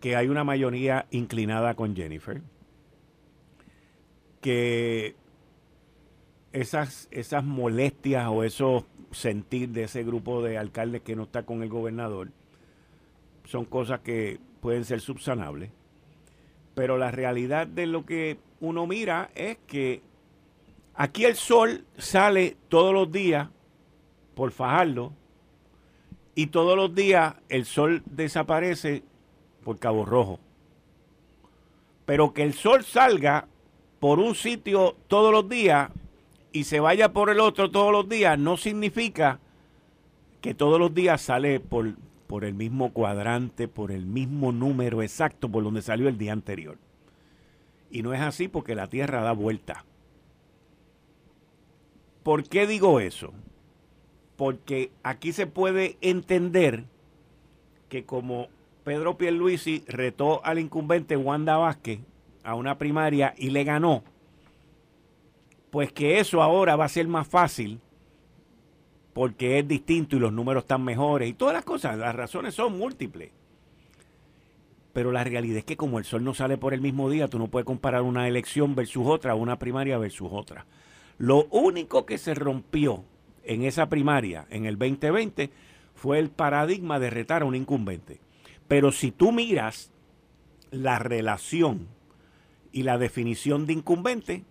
Que 0.00 0.14
hay 0.14 0.28
una 0.28 0.44
mayoría 0.44 1.06
inclinada 1.10 1.74
con 1.74 1.96
Jennifer. 1.96 2.40
Que 4.40 5.16
esas, 6.56 7.08
esas 7.10 7.44
molestias 7.44 8.28
o 8.28 8.42
esos 8.42 8.84
sentir 9.12 9.68
de 9.70 9.84
ese 9.84 10.04
grupo 10.04 10.42
de 10.42 10.56
alcaldes 10.56 11.02
que 11.02 11.14
no 11.14 11.24
está 11.24 11.44
con 11.44 11.62
el 11.62 11.68
gobernador 11.68 12.30
son 13.44 13.66
cosas 13.66 14.00
que 14.00 14.40
pueden 14.60 14.84
ser 14.84 15.00
subsanables. 15.00 15.70
Pero 16.74 16.96
la 16.96 17.10
realidad 17.10 17.66
de 17.66 17.86
lo 17.86 18.06
que 18.06 18.38
uno 18.60 18.86
mira 18.86 19.30
es 19.34 19.58
que 19.66 20.00
aquí 20.94 21.26
el 21.26 21.36
sol 21.36 21.84
sale 21.98 22.56
todos 22.68 22.92
los 22.92 23.12
días 23.12 23.48
por 24.34 24.50
Fajardo 24.50 25.12
y 26.34 26.48
todos 26.48 26.74
los 26.74 26.94
días 26.94 27.34
el 27.50 27.66
sol 27.66 28.02
desaparece 28.06 29.02
por 29.62 29.78
Cabo 29.78 30.06
Rojo. 30.06 30.40
Pero 32.06 32.32
que 32.32 32.42
el 32.42 32.54
sol 32.54 32.82
salga 32.82 33.46
por 34.00 34.20
un 34.20 34.34
sitio 34.34 34.96
todos 35.06 35.32
los 35.32 35.48
días 35.48 35.90
y 36.52 36.64
se 36.64 36.80
vaya 36.80 37.12
por 37.12 37.30
el 37.30 37.40
otro 37.40 37.70
todos 37.70 37.92
los 37.92 38.08
días 38.08 38.38
no 38.38 38.56
significa 38.56 39.40
que 40.40 40.54
todos 40.54 40.78
los 40.78 40.94
días 40.94 41.20
sale 41.20 41.60
por, 41.60 41.94
por 42.26 42.44
el 42.44 42.54
mismo 42.54 42.92
cuadrante, 42.92 43.68
por 43.68 43.90
el 43.90 44.06
mismo 44.06 44.52
número 44.52 45.02
exacto 45.02 45.48
por 45.48 45.64
donde 45.64 45.82
salió 45.82 46.08
el 46.08 46.18
día 46.18 46.32
anterior. 46.32 46.78
Y 47.90 48.02
no 48.02 48.14
es 48.14 48.20
así 48.20 48.48
porque 48.48 48.74
la 48.74 48.88
Tierra 48.88 49.22
da 49.22 49.32
vuelta. 49.32 49.84
¿Por 52.22 52.44
qué 52.44 52.66
digo 52.66 53.00
eso? 53.00 53.32
Porque 54.36 54.90
aquí 55.02 55.32
se 55.32 55.46
puede 55.46 55.96
entender 56.00 56.84
que 57.88 58.04
como 58.04 58.48
Pedro 58.84 59.16
Pierluisi 59.16 59.84
retó 59.86 60.44
al 60.44 60.58
incumbente 60.58 61.16
Wanda 61.16 61.56
Vázquez 61.56 62.00
a 62.44 62.54
una 62.54 62.78
primaria 62.78 63.34
y 63.36 63.50
le 63.50 63.64
ganó, 63.64 64.04
pues 65.76 65.92
que 65.92 66.20
eso 66.20 66.42
ahora 66.42 66.74
va 66.74 66.86
a 66.86 66.88
ser 66.88 67.06
más 67.06 67.28
fácil 67.28 67.80
porque 69.12 69.58
es 69.58 69.68
distinto 69.68 70.16
y 70.16 70.18
los 70.18 70.32
números 70.32 70.62
están 70.62 70.82
mejores 70.82 71.28
y 71.28 71.34
todas 71.34 71.52
las 71.52 71.66
cosas, 71.66 71.98
las 71.98 72.16
razones 72.16 72.54
son 72.54 72.78
múltiples. 72.78 73.30
Pero 74.94 75.12
la 75.12 75.22
realidad 75.22 75.58
es 75.58 75.64
que 75.66 75.76
como 75.76 75.98
el 75.98 76.06
sol 76.06 76.24
no 76.24 76.32
sale 76.32 76.56
por 76.56 76.72
el 76.72 76.80
mismo 76.80 77.10
día, 77.10 77.28
tú 77.28 77.38
no 77.38 77.48
puedes 77.48 77.66
comparar 77.66 78.00
una 78.00 78.26
elección 78.26 78.74
versus 78.74 79.06
otra, 79.06 79.34
una 79.34 79.58
primaria 79.58 79.98
versus 79.98 80.30
otra. 80.32 80.64
Lo 81.18 81.44
único 81.50 82.06
que 82.06 82.16
se 82.16 82.32
rompió 82.32 83.04
en 83.44 83.62
esa 83.62 83.90
primaria 83.90 84.46
en 84.48 84.64
el 84.64 84.78
2020 84.78 85.50
fue 85.94 86.18
el 86.18 86.30
paradigma 86.30 86.98
de 86.98 87.10
retar 87.10 87.42
a 87.42 87.44
un 87.44 87.54
incumbente. 87.54 88.18
Pero 88.66 88.92
si 88.92 89.10
tú 89.10 89.30
miras 89.30 89.92
la 90.70 90.98
relación 90.98 91.86
y 92.72 92.84
la 92.84 92.96
definición 92.96 93.66
de 93.66 93.74
incumbente, 93.74 94.46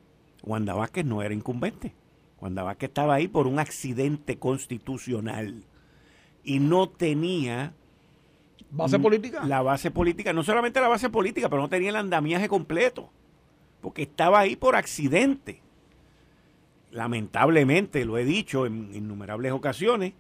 Wanda 0.46 0.74
Vázquez 0.74 1.06
no 1.06 1.22
era 1.22 1.34
incumbente. 1.34 1.94
Wanda 2.40 2.64
Vázquez 2.64 2.90
estaba 2.90 3.16
ahí 3.16 3.28
por 3.28 3.48
un 3.48 3.60
accidente 3.60 4.38
constitucional 4.38 5.64
y 6.44 6.60
no 6.60 6.90
tenía 6.90 7.74
¿Base 8.72 9.00
política? 9.00 9.46
La 9.46 9.62
base 9.62 9.90
política, 9.90 10.34
no 10.34 10.44
solamente 10.44 10.82
la 10.82 10.88
base 10.88 11.10
política, 11.10 11.50
pero 11.50 11.62
no 11.62 11.70
tenía 11.70 11.90
el 11.90 11.96
andamiaje 11.96 12.50
completo, 12.50 13.10
porque 13.82 14.04
estaba 14.04 14.40
ahí 14.40 14.56
por 14.56 14.76
accidente. 14.76 15.62
Lamentablemente, 16.92 18.04
lo 18.04 18.18
he 18.18 18.26
dicho 18.26 18.66
en 18.66 18.94
innumerables 18.94 19.52
ocasiones, 19.54 20.14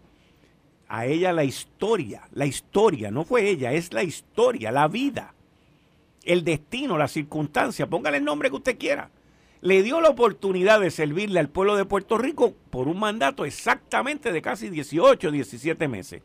a 0.87 1.05
ella 1.05 1.33
la 1.33 1.43
historia, 1.43 2.29
la 2.31 2.45
historia, 2.45 3.11
no 3.11 3.25
fue 3.25 3.49
ella, 3.49 3.73
es 3.73 3.91
la 3.91 4.03
historia, 4.03 4.71
la 4.71 4.87
vida, 4.87 5.33
el 6.23 6.43
destino, 6.43 6.97
la 6.97 7.07
circunstancia, 7.07 7.87
póngale 7.87 8.17
el 8.17 8.23
nombre 8.23 8.49
que 8.49 8.55
usted 8.55 8.77
quiera, 8.77 9.09
le 9.65 9.81
dio 9.81 9.99
la 9.99 10.09
oportunidad 10.09 10.79
de 10.79 10.91
servirle 10.91 11.39
al 11.39 11.49
pueblo 11.49 11.75
de 11.75 11.85
Puerto 11.85 12.19
Rico 12.19 12.53
por 12.69 12.87
un 12.87 12.99
mandato 12.99 13.45
exactamente 13.45 14.31
de 14.31 14.39
casi 14.39 14.69
18, 14.69 15.31
17 15.31 15.87
meses. 15.87 16.21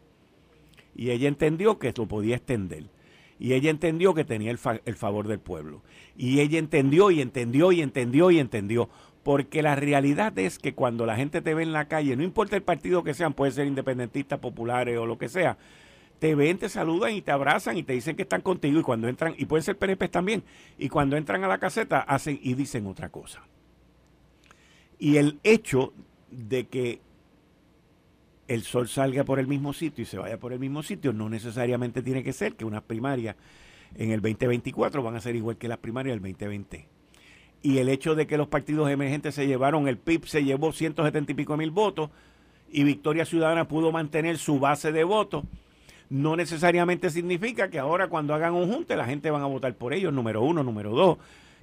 Y 0.94 1.10
ella 1.10 1.26
entendió 1.26 1.78
que 1.78 1.90
lo 1.96 2.06
podía 2.06 2.36
extender. 2.36 2.90
Y 3.38 3.54
ella 3.54 3.70
entendió 3.70 4.12
que 4.12 4.26
tenía 4.26 4.50
el, 4.50 4.58
el, 4.84 4.94
favor 4.94 5.26
del 5.26 5.38
pueblo. 5.38 5.82
Y 6.18 6.40
ella 6.40 6.58
entendió 6.58 7.10
y 7.10 7.22
entendió 7.22 7.72
y 7.72 7.80
entendió 7.80 8.30
y 8.30 8.40
entendió. 8.40 8.90
Porque 9.22 9.62
la 9.62 9.74
realidad 9.74 10.38
es 10.38 10.58
que 10.58 10.74
cuando 10.74 11.06
la 11.06 11.16
gente 11.16 11.40
te 11.40 11.54
ve 11.54 11.62
en 11.62 11.72
la 11.72 11.88
calle, 11.88 12.16
no 12.16 12.22
importa 12.22 12.56
el 12.56 12.62
partido 12.62 13.02
que 13.02 13.14
sean, 13.14 13.32
puede 13.32 13.52
ser 13.52 13.66
independentistas, 13.66 14.38
populares 14.38 14.98
o 14.98 15.06
lo 15.06 15.16
que 15.16 15.30
sea, 15.30 15.56
te 16.20 16.34
ven, 16.34 16.58
te 16.58 16.68
saludan 16.68 17.14
y 17.14 17.22
te 17.22 17.32
abrazan 17.32 17.76
y 17.76 17.82
te 17.82 17.94
dicen 17.94 18.14
que 18.14 18.22
están 18.22 18.42
contigo 18.42 18.78
y 18.78 18.82
cuando 18.82 19.08
entran, 19.08 19.34
y 19.36 19.46
pueden 19.46 19.64
ser 19.64 19.78
PNP 19.78 20.08
también, 20.08 20.44
y 20.78 20.88
cuando 20.88 21.16
entran 21.16 21.42
a 21.42 21.48
la 21.48 21.58
caseta 21.58 22.00
hacen 22.00 22.38
y 22.42 22.54
dicen 22.54 22.86
otra 22.86 23.08
cosa. 23.08 23.42
Y 24.98 25.16
el 25.16 25.40
hecho 25.42 25.94
de 26.30 26.68
que 26.68 27.00
el 28.46 28.62
sol 28.62 28.86
salga 28.88 29.24
por 29.24 29.38
el 29.38 29.46
mismo 29.46 29.72
sitio 29.72 30.02
y 30.02 30.06
se 30.06 30.18
vaya 30.18 30.38
por 30.38 30.52
el 30.52 30.58
mismo 30.58 30.82
sitio 30.82 31.12
no 31.12 31.28
necesariamente 31.28 32.02
tiene 32.02 32.22
que 32.22 32.32
ser 32.32 32.54
que 32.54 32.64
unas 32.64 32.82
primarias 32.82 33.36
en 33.94 34.10
el 34.10 34.20
2024 34.20 35.02
van 35.02 35.16
a 35.16 35.20
ser 35.20 35.36
igual 35.36 35.56
que 35.56 35.68
las 35.68 35.78
primarias 35.78 36.14
del 36.14 36.32
2020. 36.32 36.86
Y 37.62 37.78
el 37.78 37.88
hecho 37.88 38.14
de 38.14 38.26
que 38.26 38.36
los 38.36 38.48
partidos 38.48 38.90
emergentes 38.90 39.34
se 39.34 39.46
llevaron, 39.46 39.88
el 39.88 39.98
PIB 39.98 40.26
se 40.26 40.44
llevó 40.44 40.72
170 40.72 41.32
y 41.32 41.34
pico 41.34 41.56
mil 41.56 41.70
votos 41.70 42.10
y 42.70 42.84
Victoria 42.84 43.24
Ciudadana 43.24 43.68
pudo 43.68 43.90
mantener 43.90 44.38
su 44.38 44.58
base 44.58 44.92
de 44.92 45.04
votos, 45.04 45.44
no 46.10 46.36
necesariamente 46.36 47.08
significa 47.08 47.70
que 47.70 47.78
ahora 47.78 48.08
cuando 48.08 48.34
hagan 48.34 48.52
un 48.54 48.70
junte 48.70 48.96
la 48.96 49.06
gente 49.06 49.30
van 49.30 49.42
a 49.42 49.46
votar 49.46 49.74
por 49.74 49.94
ellos, 49.94 50.12
número 50.12 50.42
uno, 50.42 50.62
número 50.62 50.90
dos, 50.90 51.18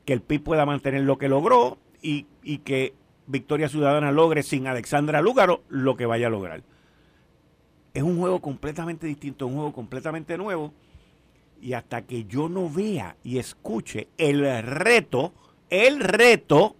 que 0.06 0.14
el 0.14 0.22
PIB 0.22 0.42
pueda 0.42 0.66
mantener 0.66 1.02
lo 1.02 1.18
que 1.18 1.28
logró 1.28 1.78
y, 2.02 2.26
y 2.42 2.60
que 2.60 2.94
Victoria 3.28 3.68
Ciudadana 3.68 4.12
logre 4.12 4.42
sin 4.42 4.66
Alexandra 4.68 5.22
Lúgaro 5.22 5.64
lo 5.68 5.98
que 5.98 6.06
vaya 6.06 6.28
a 6.28 6.30
lograr. 6.30 6.64
Es 7.94 8.04
un 8.04 8.18
juego 8.18 8.40
completamente 8.40 9.06
distinto, 9.06 9.48
un 9.48 9.56
juego 9.56 9.74
completamente 9.74 10.38
nuevo. 10.38 10.72
Y 11.62 11.74
hasta 11.74 12.04
que 12.04 12.26
yo 12.26 12.48
no 12.48 12.70
vea 12.70 13.18
y 13.24 13.40
escuche 13.40 14.08
el 14.18 14.42
reto, 14.64 15.34
el 15.70 16.00
reto, 16.00 16.76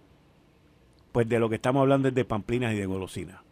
pues 1.12 1.28
de 1.28 1.38
lo 1.38 1.48
que 1.48 1.56
estamos 1.56 1.80
hablando 1.80 2.08
es 2.08 2.14
de 2.14 2.24
pamplinas 2.24 2.72
y 2.72 2.76
de 2.76 2.86
golosinas. 2.86 3.47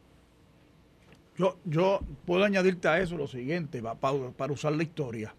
Yo, 1.38 1.58
yo 1.64 2.00
puedo 2.24 2.44
añadirte 2.44 2.88
a 2.88 3.00
eso 3.00 3.16
lo 3.16 3.26
siguiente, 3.26 3.82
para, 3.82 4.30
para 4.36 4.52
usar 4.52 4.72
la 4.72 4.82
historia. 4.82 5.34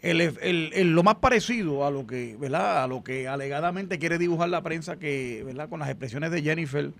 El, 0.00 0.20
el, 0.20 0.70
el, 0.72 0.92
lo 0.92 1.02
más 1.02 1.16
parecido 1.16 1.84
a 1.84 1.90
lo 1.90 2.06
que, 2.06 2.36
¿verdad? 2.38 2.84
A 2.84 2.86
lo 2.86 3.02
que 3.02 3.26
alegadamente 3.26 3.98
quiere 3.98 4.18
dibujar 4.18 4.48
la 4.48 4.62
prensa 4.62 4.96
que, 4.96 5.42
¿verdad? 5.44 5.68
Con 5.68 5.80
las 5.80 5.88
expresiones 5.88 6.30
de 6.30 6.42
Jennifer, 6.42 6.92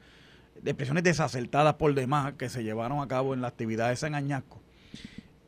de 0.61 0.71
expresiones 0.71 1.05
desacertadas 1.05 1.75
por 1.75 1.95
demás 1.95 2.33
que 2.35 2.49
se 2.49 2.65
llevaron 2.65 3.01
a 3.01 3.07
cabo 3.07 3.35
en 3.35 3.43
la 3.43 3.49
actividad 3.49 3.91
de 3.91 3.97
San 3.97 4.15
Añasco. 4.15 4.61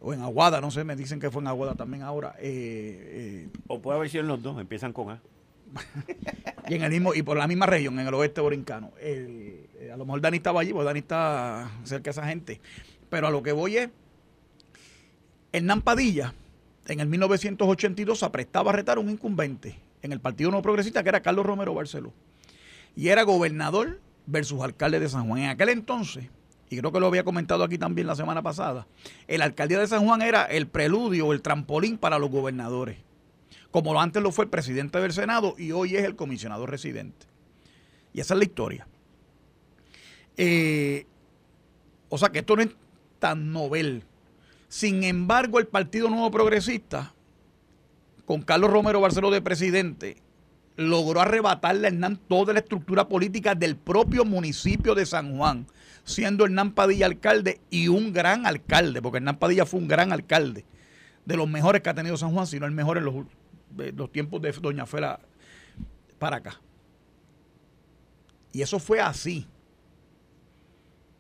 O 0.01 0.15
en 0.15 0.23
Aguada, 0.23 0.61
no 0.61 0.71
sé, 0.71 0.85
me 0.85 0.95
dicen 0.95 1.19
que 1.19 1.31
fue 1.31 1.43
en 1.43 1.49
Aguada 1.49 1.75
también 1.75 2.05
ahora. 2.05 2.37
Eh, 2.39 3.49
eh. 3.49 3.59
O 3.67 3.81
puede 3.81 3.99
haber 3.99 4.11
sido 4.11 4.23
en 4.23 4.29
los 4.29 4.41
dos, 4.41 4.61
empiezan 4.61 4.93
con 4.93 5.11
A. 5.11 5.21
y 6.69 6.75
en 6.75 6.83
el 6.83 6.91
mismo, 6.91 7.15
y 7.15 7.23
por 7.23 7.37
la 7.37 7.49
misma 7.49 7.67
región, 7.67 7.99
en 7.99 8.07
el 8.07 8.15
oeste 8.15 8.41
borincano. 8.41 8.93
El, 9.01 9.68
a 9.91 9.97
lo 9.97 10.05
mejor 10.05 10.21
Dani 10.21 10.37
estaba 10.37 10.61
allí, 10.61 10.73
porque 10.73 10.87
Dani 10.87 11.01
está 11.01 11.71
cerca 11.85 12.05
de 12.05 12.11
esa 12.11 12.27
gente. 12.27 12.61
Pero 13.11 13.27
a 13.27 13.31
lo 13.31 13.43
que 13.43 13.53
voy 13.53 13.77
es, 13.77 13.91
Hernán 15.53 15.83
Padilla, 15.83 16.35
en 16.87 17.01
el 17.01 17.09
1982, 17.09 18.19
se 18.19 18.25
aprestaba 18.25 18.71
a 18.71 18.75
retar 18.75 18.99
un 18.99 19.11
incumbente 19.11 19.79
en 20.03 20.13
el 20.13 20.21
Partido 20.21 20.51
No 20.51 20.63
Progresista, 20.63 21.03
que 21.03 21.09
era 21.09 21.21
Carlos 21.21 21.47
Romero 21.47 21.75
Barceló. 21.75 22.13
Y 22.97 23.09
era 23.09 23.23
gobernador 23.23 24.01
versus 24.27 24.61
alcalde 24.63 25.01
de 25.01 25.09
San 25.09 25.27
Juan. 25.27 25.43
En 25.43 25.49
aquel 25.51 25.71
entonces, 25.71 26.29
y 26.71 26.77
creo 26.77 26.93
que 26.93 27.01
lo 27.01 27.07
había 27.07 27.25
comentado 27.25 27.65
aquí 27.65 27.79
también 27.79 28.07
la 28.07 28.17
semana 28.17 28.43
pasada, 28.43 28.87
el 29.27 29.43
alcalde 29.43 29.79
de 29.79 29.87
San 29.87 30.05
Juan 30.05 30.23
era 30.23 30.45
el 30.45 30.67
preludio, 30.67 31.33
el 31.33 31.43
trampolín 31.43 31.99
para 31.99 32.19
los 32.19 32.31
gobernadores. 32.31 32.99
Como 33.71 34.01
antes 34.01 34.23
lo 34.23 34.33
fue 34.33 34.45
el 34.45 34.51
presidente 34.51 35.01
del 35.01 35.13
Senado 35.13 35.55
y 35.59 35.73
hoy 35.73 35.97
es 35.97 36.05
el 36.05 36.17
comisionado 36.17 36.67
residente. 36.67 37.27
Y 38.13 38.21
esa 38.21 38.35
es 38.35 38.39
la 38.39 38.45
historia. 38.45 38.87
Eh, 40.39 41.05
o 42.09 42.17
sea 42.17 42.31
que 42.31 42.39
esto 42.39 42.57
no 42.57 42.63
es 42.63 42.71
tan 43.19 43.53
novel. 43.53 44.05
Sin 44.69 45.03
embargo, 45.03 45.59
el 45.59 45.67
Partido 45.67 46.09
Nuevo 46.09 46.31
Progresista, 46.31 47.13
con 48.25 48.43
Carlos 48.43 48.71
Romero 48.71 49.01
Barceló 49.01 49.31
de 49.31 49.43
presidente, 49.43 50.23
logró 50.77 51.21
arrebatarle 51.21 51.89
a 51.89 51.91
Hernán 51.91 52.17
toda 52.29 52.53
la 52.53 52.61
estructura 52.61 53.09
política 53.09 53.55
del 53.55 53.77
propio 53.77 54.25
municipio 54.25 54.95
de 54.95 55.07
San 55.07 55.37
Juan, 55.37 55.67
siendo 56.05 56.45
Hernán 56.45 56.73
Padilla 56.73 57.07
alcalde 57.07 57.61
y 57.69 57.89
un 57.89 58.13
gran 58.13 58.47
alcalde, 58.47 59.03
porque 59.03 59.19
Hernán 59.19 59.39
Padilla 59.39 59.67
fue 59.67 59.81
un 59.81 59.89
gran 59.89 60.13
alcalde, 60.13 60.65
de 61.25 61.37
los 61.37 61.49
mejores 61.49 61.83
que 61.83 61.91
ha 61.91 61.95
tenido 61.95 62.17
San 62.17 62.33
Juan, 62.33 62.47
sino 62.47 62.65
el 62.65 62.73
mejor 62.73 62.97
en 62.99 63.05
los, 63.07 63.15
los 63.97 64.13
tiempos 64.13 64.41
de 64.41 64.53
Doña 64.53 64.87
Fela 64.87 65.19
para 66.19 66.37
acá. 66.37 66.61
Y 68.53 68.63
eso 68.63 68.79
fue 68.79 69.01
así. 69.01 69.47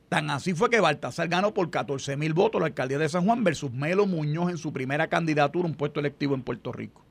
Tan 0.09 0.31
así 0.31 0.55
fue 0.55 0.71
que 0.71 0.81
Baltasar 0.81 1.29
ganó 1.29 1.53
por 1.53 1.71
14 1.71 2.17
mil 2.17 2.33
votos 2.33 2.61
la 2.61 2.69
alcaldía 2.69 2.99
de 2.99 3.09
San 3.09 3.27
Juan 3.27 3.45
versus 3.45 3.71
Melo 3.73 4.07
Muñoz 4.07 4.51
en 4.51 4.57
su 4.57 4.73
primera 4.73 5.09
candidatura 5.09 5.67
a 5.67 5.71
un 5.71 5.77
puesto 5.77 6.01
electivo 6.01 6.35
en 6.35 6.43
Puerto 6.43 6.73
Rico. 6.73 7.05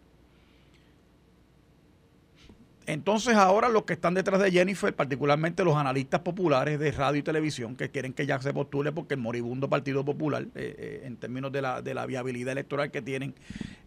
Entonces 2.88 3.36
ahora 3.36 3.68
los 3.68 3.84
que 3.84 3.94
están 3.94 4.14
detrás 4.14 4.42
de 4.42 4.50
Jennifer, 4.50 4.96
particularmente 4.96 5.64
los 5.66 5.76
analistas 5.76 6.22
populares 6.22 6.80
de 6.80 6.92
radio 6.94 7.20
y 7.20 7.24
televisión, 7.24 7.76
que 7.76 7.92
quieren 7.92 8.14
que 8.14 8.26
ya 8.26 8.42
se 8.42 8.54
postule 8.54 8.94
porque 8.94 9.16
el 9.16 9.20
moribundo 9.20 9.70
Partido 9.70 10.06
Popular, 10.06 10.44
eh, 10.56 10.76
eh, 10.78 11.02
en 11.04 11.18
términos 11.18 11.52
de 11.52 11.62
la, 11.62 11.82
de 11.82 11.94
la, 11.94 12.06
viabilidad 12.06 12.54
electoral 12.54 12.90
que 12.90 13.02
tienen 13.02 13.36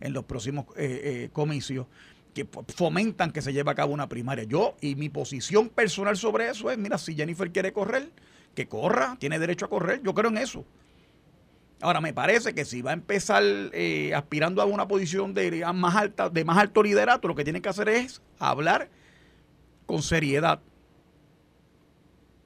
en 0.00 0.12
los 0.12 0.24
próximos 0.24 0.66
eh, 0.76 1.30
comicios, 1.32 1.86
que 2.34 2.46
fomentan 2.76 3.32
que 3.32 3.40
se 3.40 3.54
lleve 3.54 3.70
a 3.70 3.74
cabo 3.74 3.94
una 3.94 4.06
primaria. 4.06 4.44
Yo 4.44 4.76
y 4.82 4.94
mi 4.96 5.08
posición 5.08 5.70
personal 5.70 6.18
sobre 6.18 6.50
eso 6.50 6.70
es, 6.70 6.76
mira, 6.76 6.98
si 6.98 7.14
Jennifer 7.14 7.50
quiere 7.50 7.72
correr, 7.72 8.10
que 8.54 8.68
corra, 8.68 9.16
tiene 9.18 9.38
derecho 9.38 9.66
a 9.66 9.70
correr, 9.70 10.02
yo 10.02 10.14
creo 10.14 10.30
en 10.30 10.38
eso. 10.38 10.64
Ahora, 11.82 12.00
me 12.00 12.12
parece 12.12 12.54
que 12.54 12.66
si 12.66 12.82
va 12.82 12.90
a 12.90 12.94
empezar 12.94 13.42
eh, 13.72 14.12
aspirando 14.14 14.60
a 14.60 14.66
una 14.66 14.86
posición 14.86 15.32
de 15.32 15.64
más 15.74 15.96
alta, 15.96 16.28
de 16.28 16.44
más 16.44 16.58
alto 16.58 16.82
liderato, 16.82 17.26
lo 17.26 17.34
que 17.34 17.44
tiene 17.44 17.62
que 17.62 17.70
hacer 17.70 17.88
es 17.88 18.20
hablar 18.38 18.90
con 19.86 20.02
seriedad. 20.02 20.60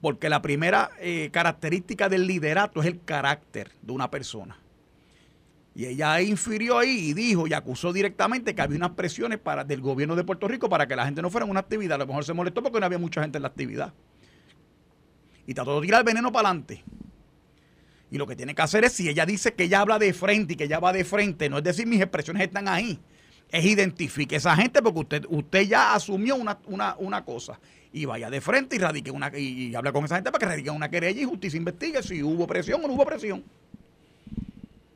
Porque 0.01 0.29
la 0.29 0.41
primera 0.41 0.91
eh, 1.01 1.31
característica 1.33 2.09
del 2.09 2.27
liderato 2.27 2.81
es 2.81 2.87
el 2.87 3.01
carácter 3.05 3.73
de 3.83 3.93
una 3.93 4.09
persona. 4.11 4.57
Y 5.75 5.87
ella 5.87 6.21
infirió 6.21 6.79
ahí 6.79 7.09
y 7.09 7.15
dijo 7.15 7.49
y 7.49 7.55
acusó 7.55 7.93
directamente 7.93 8.55
que 8.55 8.63
había 8.63 8.77
unas 8.77 8.93
presiones 8.93 9.41
para, 9.41 9.65
del 9.65 9.81
gobierno 9.81 10.15
de 10.15 10.23
Puerto 10.23 10.47
Rico 10.47 10.69
para 10.69 10.87
que 10.87 10.95
la 10.95 11.05
gente 11.05 11.21
no 11.21 11.31
fuera 11.31 11.45
en 11.45 11.51
una 11.51 11.61
actividad. 11.61 11.97
A 11.97 11.99
lo 11.99 12.07
mejor 12.07 12.25
se 12.25 12.33
molestó 12.33 12.63
porque 12.63 12.79
no 12.79 12.87
había 12.87 12.99
mucha 12.99 13.23
gente 13.23 13.39
en 13.39 13.43
la 13.43 13.49
actividad. 13.49 13.93
Y 15.47 15.55
trató 15.55 15.81
de 15.81 15.87
tirar 15.87 16.01
el 16.01 16.05
veneno 16.05 16.33
para 16.33 16.49
adelante. 16.49 16.83
Y 18.11 18.19
lo 18.19 18.27
que 18.27 18.37
tiene 18.37 18.55
que 18.55 18.63
hacer 18.63 18.85
es, 18.85 18.93
si 18.93 19.09
ella 19.09 19.27
dice 19.27 19.55
que 19.55 19.65
ella 19.65 19.81
habla 19.81 19.99
de 19.99 20.13
frente 20.15 20.53
y 20.53 20.57
que 20.57 20.65
ella 20.65 20.79
va 20.79 20.93
de 20.93 21.05
frente, 21.05 21.49
no 21.49 21.59
es 21.59 21.65
decir 21.65 21.87
mis 21.87 22.01
expresiones 22.01 22.45
están 22.45 22.69
ahí, 22.69 23.01
es 23.51 23.65
identifique 23.65 24.37
a 24.37 24.39
esa 24.39 24.57
gente 24.57 24.83
porque 24.83 25.01
usted, 25.01 25.27
usted 25.29 25.63
ya 25.63 25.95
asumió 25.95 26.37
una, 26.37 27.25
cosa. 27.25 27.59
Y 27.93 28.05
vaya 28.05 28.31
de 28.31 28.41
frente 28.41 28.77
y 28.77 28.79
radique 28.79 29.11
una 29.11 29.37
y, 29.37 29.75
habla 29.75 29.93
con 29.93 30.05
esa 30.05 30.17
gente 30.17 30.31
para 30.31 30.41
que 30.41 30.47
radique 30.47 30.71
una 30.71 30.89
querella 30.89 31.21
y 31.21 31.25
justicia 31.25 31.57
investigue 31.57 32.03
si 32.03 32.23
hubo 32.23 32.47
presión 32.47 32.85
o 32.85 32.89
no 32.89 32.95
hubo 32.95 33.05
presión. 33.05 33.45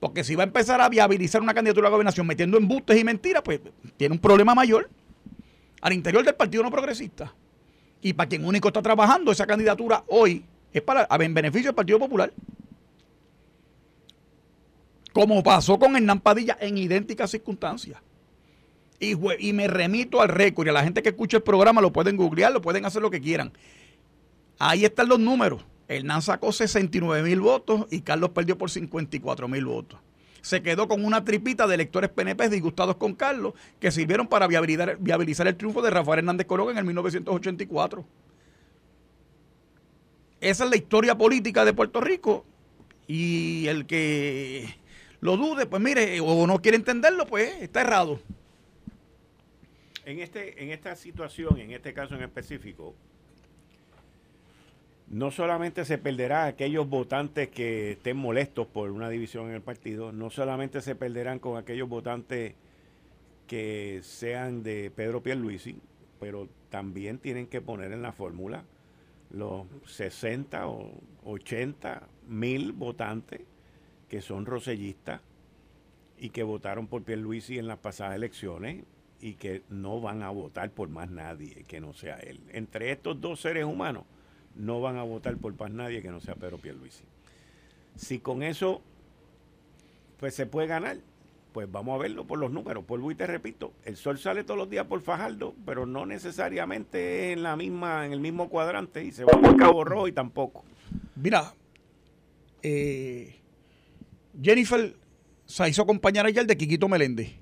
Porque 0.01 0.23
si 0.23 0.35
va 0.35 0.45
a 0.45 0.47
empezar 0.47 0.81
a 0.81 0.89
viabilizar 0.89 1.43
una 1.43 1.55
candidatura 1.55 1.89
a 1.89 1.91
la 1.91 1.95
gobernación 1.95 2.27
metiendo 2.27 2.57
embustes 2.57 2.99
y 2.99 3.05
mentiras, 3.05 3.43
pues 3.45 3.61
tiene 3.97 4.15
un 4.15 4.21
problema 4.21 4.55
mayor 4.55 4.89
al 5.81 5.93
interior 5.93 6.25
del 6.25 6.35
Partido 6.35 6.63
No 6.63 6.71
Progresista. 6.71 7.35
Y 8.01 8.13
para 8.13 8.29
quien 8.29 8.45
único 8.45 8.69
está 8.69 8.83
trabajando 8.83 9.33
esa 9.33 9.47
candidatura 9.47 10.05
hoy 10.09 10.45
es 10.73 10.83
para 10.83 11.07
en 11.11 11.35
beneficio 11.35 11.69
del 11.69 11.75
Partido 11.75 11.99
Popular 11.99 12.33
como 15.19 15.43
pasó 15.43 15.81
con 15.81 15.97
Hernán 15.97 16.21
Padilla 16.21 16.57
en 16.61 16.79
idénticas 16.79 17.33
circunstancias. 17.33 18.01
Y, 19.01 19.17
y, 19.41 19.53
me 19.53 19.67
remito 19.67 20.21
al 20.21 20.29
récord 20.29 20.67
y 20.67 20.71
a 20.71 20.73
la 20.73 20.85
gente 20.85 21.03
que 21.03 21.09
escucha 21.09 21.39
el 21.39 21.43
programa 21.43 21.81
lo 21.81 21.93
pueden 21.93 22.17
googlear, 22.17 22.53
lo 22.53 22.63
pueden 22.63 22.85
hacer 22.85 23.03
lo 23.03 23.11
que 23.11 23.21
quieran. 23.21 23.53
Ahí 24.61 24.85
están 24.85 25.09
los 25.09 25.19
números. 25.19 25.65
Hernán 25.89 26.23
sacó 26.23 26.53
69 26.53 27.29
mil 27.29 27.41
votos 27.41 27.87
y 27.91 28.03
Carlos 28.03 28.31
perdió 28.31 28.57
por 28.57 28.71
54 28.71 29.49
mil 29.49 29.65
votos. 29.65 29.99
Se 30.41 30.63
quedó 30.63 30.89
con 30.89 31.05
una 31.05 31.25
tripita 31.25 31.67
de 31.67 31.75
electores 31.75 32.11
PNP 32.11 32.49
disgustados 32.49 32.97
con 32.97 33.15
Carlos 33.15 33.55
que 33.81 33.91
sirvieron 33.91 34.29
para 34.29 34.47
viabilizar, 34.47 34.97
viabilizar 34.99 35.47
el 35.49 35.57
triunfo 35.57 35.83
de 35.83 35.91
Rafael 35.91 36.21
Hernández 36.21 36.47
Coroga 36.47 36.73
en 36.73 36.79
el 36.79 36.85
1984. 36.85 38.05
Esa 40.41 40.65
es 40.65 40.71
la 40.71 40.77
historia 40.77 41.17
política 41.17 41.65
de 41.65 41.73
Puerto 41.73 42.01
Rico 42.01 42.45
y 43.07 43.67
el 43.67 43.87
que 43.87 44.79
lo 45.21 45.37
dude, 45.37 45.67
pues 45.67 45.83
mire, 45.83 46.21
o 46.21 46.47
no 46.47 46.61
quiere 46.61 46.77
entenderlo, 46.77 47.27
pues 47.27 47.61
está 47.61 47.81
errado. 47.81 48.21
En, 50.05 50.21
este, 50.21 50.63
en 50.63 50.71
esta 50.71 50.95
situación, 50.95 51.59
en 51.59 51.73
este 51.73 51.93
caso 51.93 52.15
en 52.15 52.23
específico, 52.23 52.95
no 55.11 55.31
solamente 55.31 55.85
se 55.85 55.99
perderá 55.99 56.47
aquellos 56.47 56.89
votantes 56.89 57.49
que 57.49 57.93
estén 57.93 58.17
molestos 58.17 58.67
por 58.67 58.91
una 58.91 59.09
división 59.09 59.49
en 59.49 59.55
el 59.55 59.63
partido, 59.63 60.13
no 60.13 60.31
solamente 60.31 60.83
se 60.83 60.95
perderán 60.95 61.39
con 61.39 61.57
aquellos 61.57 61.89
votantes 61.89 62.55
que 63.47 64.01
sean 64.03 64.63
de 64.63 64.93
Pedro 64.95 65.23
Pierluisi, 65.23 65.81
pero 66.21 66.49
también 66.69 67.19
tienen 67.19 67.47
que 67.47 67.63
poner 67.63 67.93
en 67.93 68.03
la 68.03 68.13
fórmula 68.13 68.65
los 69.31 69.67
60 69.87 70.69
o 70.69 70.91
80 71.25 72.03
mil 72.29 72.73
votantes 72.73 73.41
que 74.09 74.21
son 74.21 74.45
rosellistas 74.47 75.21
y 76.19 76.31
que 76.31 76.43
votaron 76.43 76.87
por 76.87 77.05
Pierluisi 77.05 77.59
en 77.59 77.67
las 77.67 77.79
pasadas 77.79 78.17
elecciones 78.17 78.85
y 79.21 79.35
que 79.35 79.63
no 79.71 80.01
van 80.01 80.23
a 80.23 80.31
votar 80.31 80.71
por 80.71 80.89
más 80.89 81.11
nadie 81.11 81.65
que 81.67 81.81
no 81.81 81.95
sea 81.95 82.19
él. 82.19 82.41
Entre 82.51 82.91
estos 82.91 83.21
dos 83.21 83.41
seres 83.41 83.65
humanos 83.65 84.05
no 84.59 84.81
van 84.81 84.97
a 84.97 85.03
votar 85.03 85.37
por 85.37 85.59
más 85.59 85.71
nadie 85.71 86.03
que 86.03 86.11
no 86.11 86.21
sea 86.21 86.35
Pedro 86.35 86.59
Pierluisi. 86.59 87.05
Si 87.97 88.19
con 88.19 88.43
eso 88.43 88.83
pues 90.19 90.35
se 90.35 90.47
puede 90.47 90.67
ganar, 90.67 90.99
pues 91.53 91.71
vamos 91.71 91.95
a 91.95 92.03
verlo 92.03 92.27
por 92.27 92.39
los 92.39 92.51
números. 92.51 92.85
Por 92.85 93.01
y 93.11 93.15
te 93.15 93.27
repito, 93.27 93.73
el 93.85 93.97
sol 93.97 94.19
sale 94.19 94.45
todos 94.45 94.59
los 94.59 94.69
días 94.69 94.87
por 94.87 95.01
Fajardo, 95.01 95.55
pero 95.65 95.87
no 95.87 96.07
necesariamente 96.07 97.33
en 97.33 97.43
la 97.43 97.57
misma 97.57 98.05
en 98.05 98.13
el 98.13 98.21
mismo 98.21 98.49
cuadrante 98.49 99.05
y 99.05 99.13
se 99.13 99.25
va 99.25 99.33
por 99.41 99.57
Cabo 99.57 99.85
Rojo 99.85 100.09
y 100.09 100.13
tampoco. 100.13 100.65
Mira, 101.17 101.55
eh, 102.63 103.37
Jennifer 104.41 104.95
se 105.47 105.69
hizo 105.69 105.83
acompañar 105.83 106.27
ayer 106.27 106.47
de 106.47 106.57
Quiquito 106.57 106.89
Meléndez. 106.89 107.33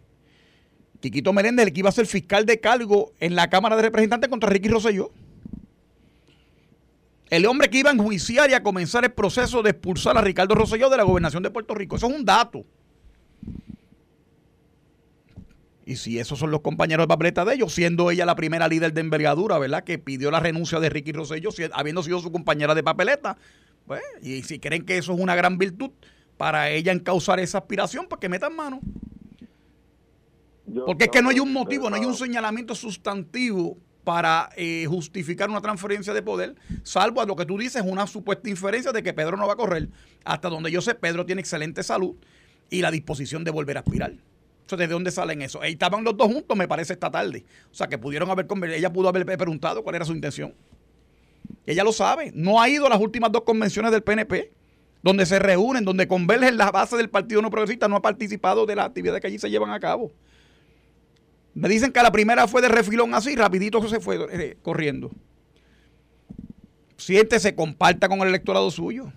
Quiquito 1.01 1.33
Meléndez, 1.33 1.67
el 1.67 1.73
que 1.73 1.81
iba 1.81 1.89
a 1.89 1.93
ser 1.93 2.07
fiscal 2.07 2.47
de 2.47 2.61
cargo 2.61 3.13
en 3.21 3.35
la 3.35 3.51
Cámara 3.51 3.77
de 3.77 3.83
Representantes 3.83 4.29
contra 4.31 4.49
Ricky 4.49 4.69
Rosselló. 4.69 5.11
El 7.29 7.47
hombre 7.47 7.69
que 7.69 7.79
iba 7.79 7.91
a 7.91 7.93
enjuiciar 7.93 8.51
y 8.51 8.55
a 8.55 8.63
comenzar 8.63 9.05
el 9.05 9.13
proceso 9.13 9.63
de 9.63 9.71
expulsar 9.71 10.17
a 10.17 10.21
Ricardo 10.21 10.55
Rosselló 10.55 10.89
de 10.89 10.97
la 10.97 11.03
gobernación 11.03 11.43
de 11.43 11.51
Puerto 11.51 11.75
Rico. 11.75 11.97
Eso 11.97 12.07
es 12.07 12.15
un 12.15 12.25
dato. 12.25 12.65
Y 15.85 15.97
si 15.97 16.19
esos 16.19 16.39
son 16.39 16.51
los 16.51 16.61
compañeros 16.61 17.05
de 17.05 17.09
papeleta 17.09 17.45
de 17.45 17.55
ellos, 17.55 17.73
siendo 17.73 18.11
ella 18.11 18.27
la 18.27 18.35
primera 18.35 18.67
líder 18.67 18.93
de 18.93 19.01
envergadura, 19.01 19.59
¿verdad? 19.59 19.85
Que 19.85 19.99
pidió 19.99 20.31
la 20.31 20.41
renuncia 20.41 20.81
de 20.81 20.89
Ricky 20.89 21.13
Rosselló, 21.13 21.51
habiendo 21.73 22.03
sido 22.03 22.21
su 22.21 22.33
compañera 22.33 22.75
de 22.75 22.83
papeleta. 22.83 23.39
Pues, 23.87 24.03
y 24.21 24.43
si 24.43 24.59
creen 24.59 24.85
que 24.85 24.99
eso 24.99 25.13
es 25.13 25.21
una 25.21 25.37
gran 25.37 25.59
virtud, 25.59 25.91
para 26.37 26.71
ella 26.71 26.93
encauzar 26.93 27.41
esa 27.41 27.59
aspiración 27.59 28.07
para 28.09 28.21
que 28.21 28.29
metan 28.29 28.55
mano. 28.55 28.81
Porque 30.85 31.05
es 31.05 31.11
que 31.11 31.23
no 31.23 31.31
hay 31.31 31.39
un 31.39 31.53
motivo, 31.53 31.89
no 31.89 31.97
hay 31.97 32.05
un 32.05 32.17
señalamiento 32.17 32.75
sustantivo 32.75 33.79
para 34.07 34.51
eh, 34.57 34.87
justificar 34.89 35.51
una 35.51 35.61
transferencia 35.61 36.15
de 36.15 36.23
poder, 36.23 36.55
salvo 36.85 37.21
a 37.21 37.27
lo 37.27 37.35
que 37.35 37.45
tú 37.45 37.59
dices, 37.59 37.83
una 37.85 38.07
supuesta 38.07 38.49
inferencia 38.49 38.93
de 38.93 39.03
que 39.03 39.13
Pedro 39.13 39.37
no 39.37 39.49
va 39.49 39.55
a 39.55 39.57
correr. 39.57 39.89
Hasta 40.25 40.49
donde 40.49 40.71
yo 40.71 40.81
sé, 40.81 40.95
Pedro 40.95 41.27
tiene 41.27 41.41
excelente 41.41 41.83
salud 41.83 42.15
y 42.71 42.83
la 42.83 42.93
disposición 42.93 43.43
de 43.43 43.51
volver 43.51 43.79
a 43.79 43.81
aspirar. 43.81 44.13
Entonces, 44.13 44.89
¿de 44.89 44.95
dónde 44.95 45.11
salen 45.11 45.43
eso? 45.43 45.61
Ahí 45.61 45.73
estaban 45.73 46.05
los 46.05 46.17
dos 46.17 46.29
juntos, 46.29 46.57
me 46.57 46.69
parece, 46.69 46.93
esta 46.93 47.11
tarde. 47.11 47.45
O 47.73 47.75
sea, 47.75 47.89
que 47.89 47.99
pudieron 47.99 48.31
haber 48.31 48.47
conversado. 48.47 48.79
Ella 48.79 48.93
pudo 48.93 49.09
haber 49.09 49.27
preguntado 49.27 49.83
cuál 49.83 49.97
era 49.97 50.05
su 50.05 50.13
intención. 50.13 50.55
Ella 51.67 51.83
lo 51.83 51.93
sabe. 51.93 52.31
No 52.33 52.63
ha 52.63 52.69
ido 52.69 52.87
a 52.87 52.89
las 52.89 53.01
últimas 53.01 53.33
dos 53.33 53.43
convenciones 53.43 53.91
del 53.91 54.05
PNP 54.05 54.53
donde 55.03 55.27
se 55.27 55.41
reúnen, 55.41 55.85
donde 55.85 56.07
convergen 56.07 56.57
las 56.57 56.71
bases 56.71 56.97
del 56.99 57.11
Partido 57.11 57.43
No 57.43 57.51
Progresista, 57.51 57.89
no 57.89 57.97
ha 57.97 58.03
participado 58.03 58.67
de 58.67 58.77
las 58.77 58.87
actividades 58.87 59.21
que 59.21 59.27
allí 59.27 59.39
se 59.41 59.51
llevan 59.51 59.71
a 59.73 59.81
cabo. 59.81 60.13
Me 61.57 61.71
dicen 61.71 61.91
que 61.91 62.03
la 62.03 62.13
primera 62.13 62.47
fue 62.47 62.61
de 62.61 62.69
refilón 62.69 63.15
así, 63.15 63.35
rapidito 63.35 63.87
se 63.89 63.99
fue 63.99 64.19
eh, 64.31 64.59
corriendo. 64.61 65.11
Siéntese, 66.99 67.55
comparta 67.55 68.11
con 68.11 68.21
el 68.21 68.29
electorado 68.29 68.71
suyo. 68.71 69.11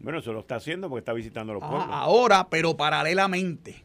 Bueno, 0.00 0.18
eso 0.18 0.34
lo 0.34 0.40
está 0.40 0.56
haciendo 0.56 0.90
porque 0.90 1.00
está 1.00 1.14
visitando 1.14 1.54
los 1.54 1.62
ah, 1.62 1.68
pueblos. 1.70 1.88
Ahora, 1.90 2.48
pero 2.50 2.76
paralelamente 2.76 3.82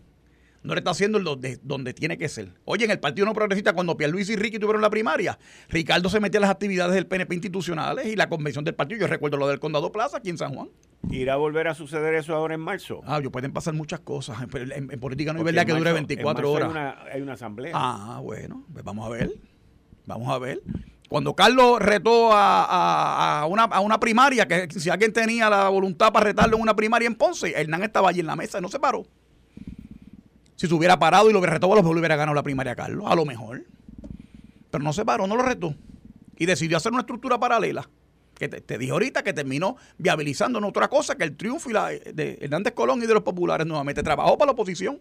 no 0.66 0.74
le 0.74 0.80
está 0.80 0.92
haciendo 0.92 1.20
donde, 1.20 1.60
donde 1.62 1.94
tiene 1.94 2.18
que 2.18 2.28
ser. 2.28 2.52
Oye, 2.66 2.86
en 2.86 2.92
el 2.92 3.00
Partido 3.00 3.26
No 3.26 3.34
Progresista, 3.34 3.74
cuando 3.74 3.96
Pierluisi 3.96 4.34
y 4.34 4.36
Ricky 4.36 4.60
tuvieron 4.60 4.82
la 4.82 4.90
primaria, 4.90 5.38
Ricardo 5.70 6.10
se 6.10 6.20
metía 6.20 6.40
a 6.40 6.42
las 6.42 6.50
actividades 6.50 6.94
del 6.96 7.08
PNP 7.08 7.36
institucionales 7.36 8.08
y 8.08 8.16
la 8.16 8.30
convención 8.30 8.66
del 8.66 8.76
partido. 8.76 9.02
Yo 9.02 9.08
recuerdo 9.08 9.38
lo 9.38 9.48
del 9.48 9.60
Condado 9.60 9.92
Plaza 9.92 10.18
aquí 10.18 10.30
en 10.30 10.38
San 10.38 10.54
Juan. 10.54 10.70
¿Irá 11.12 11.34
a 11.34 11.38
volver 11.38 11.68
a 11.68 11.76
suceder 11.76 12.16
eso 12.16 12.36
ahora 12.36 12.56
en 12.56 12.62
marzo? 12.62 13.02
Ah, 13.06 13.20
yo 13.22 13.32
pueden 13.32 13.54
pasar 13.54 13.74
muchas 13.74 14.00
cosas. 14.00 14.38
En, 14.42 15.00
política 15.00 15.34
no 15.34 15.40
hay 15.40 15.46
verdad 15.46 15.66
que 15.66 15.74
dure 15.74 15.94
24 15.94 16.52
horas. 16.52 16.68
Hay 16.68 16.72
una, 16.72 17.04
hay 17.14 17.22
una 17.22 17.34
asamblea. 17.34 17.72
Ah, 17.76 18.20
bueno, 18.24 18.66
pues 18.74 18.84
vamos 18.84 19.06
a 19.06 19.10
ver. 19.10 19.32
Vamos 20.08 20.30
a 20.30 20.40
ver. 20.40 20.62
Cuando 21.08 21.36
Carlos 21.36 21.80
retó 21.80 22.32
a, 22.34 23.46
una, 23.48 23.64
a, 23.64 23.80
una, 23.80 24.00
primaria, 24.00 24.48
que 24.48 24.68
si 24.72 24.90
alguien 24.90 25.14
tenía 25.14 25.50
la 25.50 25.70
voluntad 25.70 26.12
para 26.12 26.26
retarlo 26.26 26.58
en 26.58 26.64
una 26.64 26.76
primaria 26.76 27.06
en 27.06 27.16
Ponce, 27.16 27.54
Hernán 27.56 27.84
estaba 27.84 28.10
allí 28.10 28.22
en 28.22 28.26
la 28.26 28.36
mesa 28.36 28.58
y 28.58 28.62
no 28.62 28.70
se 28.70 28.80
paró. 28.80 29.06
Si 30.56 30.68
se 30.68 30.74
hubiera 30.74 30.98
parado 30.98 31.30
y 31.30 31.34
lo 31.34 31.40
hubiera 31.40 31.54
retado, 31.54 31.74
a 31.74 31.76
lo 31.76 31.84
mejor 31.84 31.98
hubiera 31.98 32.16
ganado 32.16 32.34
la 32.34 32.44
primaria 32.44 32.76
Carlos, 32.76 33.06
a 33.08 33.16
lo 33.16 33.26
mejor. 33.26 33.64
Pero 34.72 34.84
no 34.84 34.94
se 34.94 35.06
paró, 35.06 35.28
no 35.28 35.36
lo 35.36 35.44
retó. 35.44 35.76
Y 36.38 36.46
decidió 36.46 36.78
hacer 36.78 36.92
una 36.92 37.02
estructura 37.02 37.40
paralela. 37.40 37.90
que 38.36 38.48
te, 38.50 38.78
dije 38.78 38.92
ahorita 38.92 39.24
que 39.24 39.34
terminó 39.34 39.78
viabilizando 39.98 40.60
otra 40.66 40.88
cosa 40.90 41.16
que 41.16 41.24
el 41.24 41.36
triunfo 41.36 41.70
y 41.70 41.74
la, 41.74 41.88
de 41.90 42.38
Hernández 42.42 42.74
Colón 42.74 43.02
y 43.04 43.06
de 43.06 43.14
los 43.14 43.24
populares 43.24 43.68
nuevamente. 43.68 44.02
Trabajó 44.04 44.38
para 44.38 44.48
la 44.48 44.54
oposición. 44.54 44.98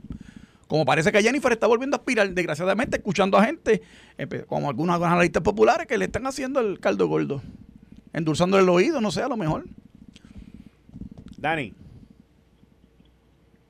Como 0.66 0.84
parece 0.84 1.12
que 1.12 1.22
Jennifer 1.22 1.52
está 1.52 1.66
volviendo 1.66 1.96
a 1.96 1.98
aspirar, 1.98 2.32
desgraciadamente, 2.32 2.96
escuchando 2.96 3.36
a 3.36 3.44
gente, 3.44 3.82
eh, 4.16 4.44
como 4.46 4.68
algunos 4.70 5.00
analistas 5.02 5.42
populares, 5.42 5.86
que 5.86 5.98
le 5.98 6.06
están 6.06 6.26
haciendo 6.26 6.60
el 6.60 6.80
caldo 6.80 7.06
gordo, 7.06 7.42
endulzándole 8.12 8.62
el 8.62 8.68
oído, 8.70 9.00
no 9.00 9.10
sé, 9.10 9.22
a 9.22 9.28
lo 9.28 9.36
mejor. 9.36 9.66
Dani. 11.36 11.74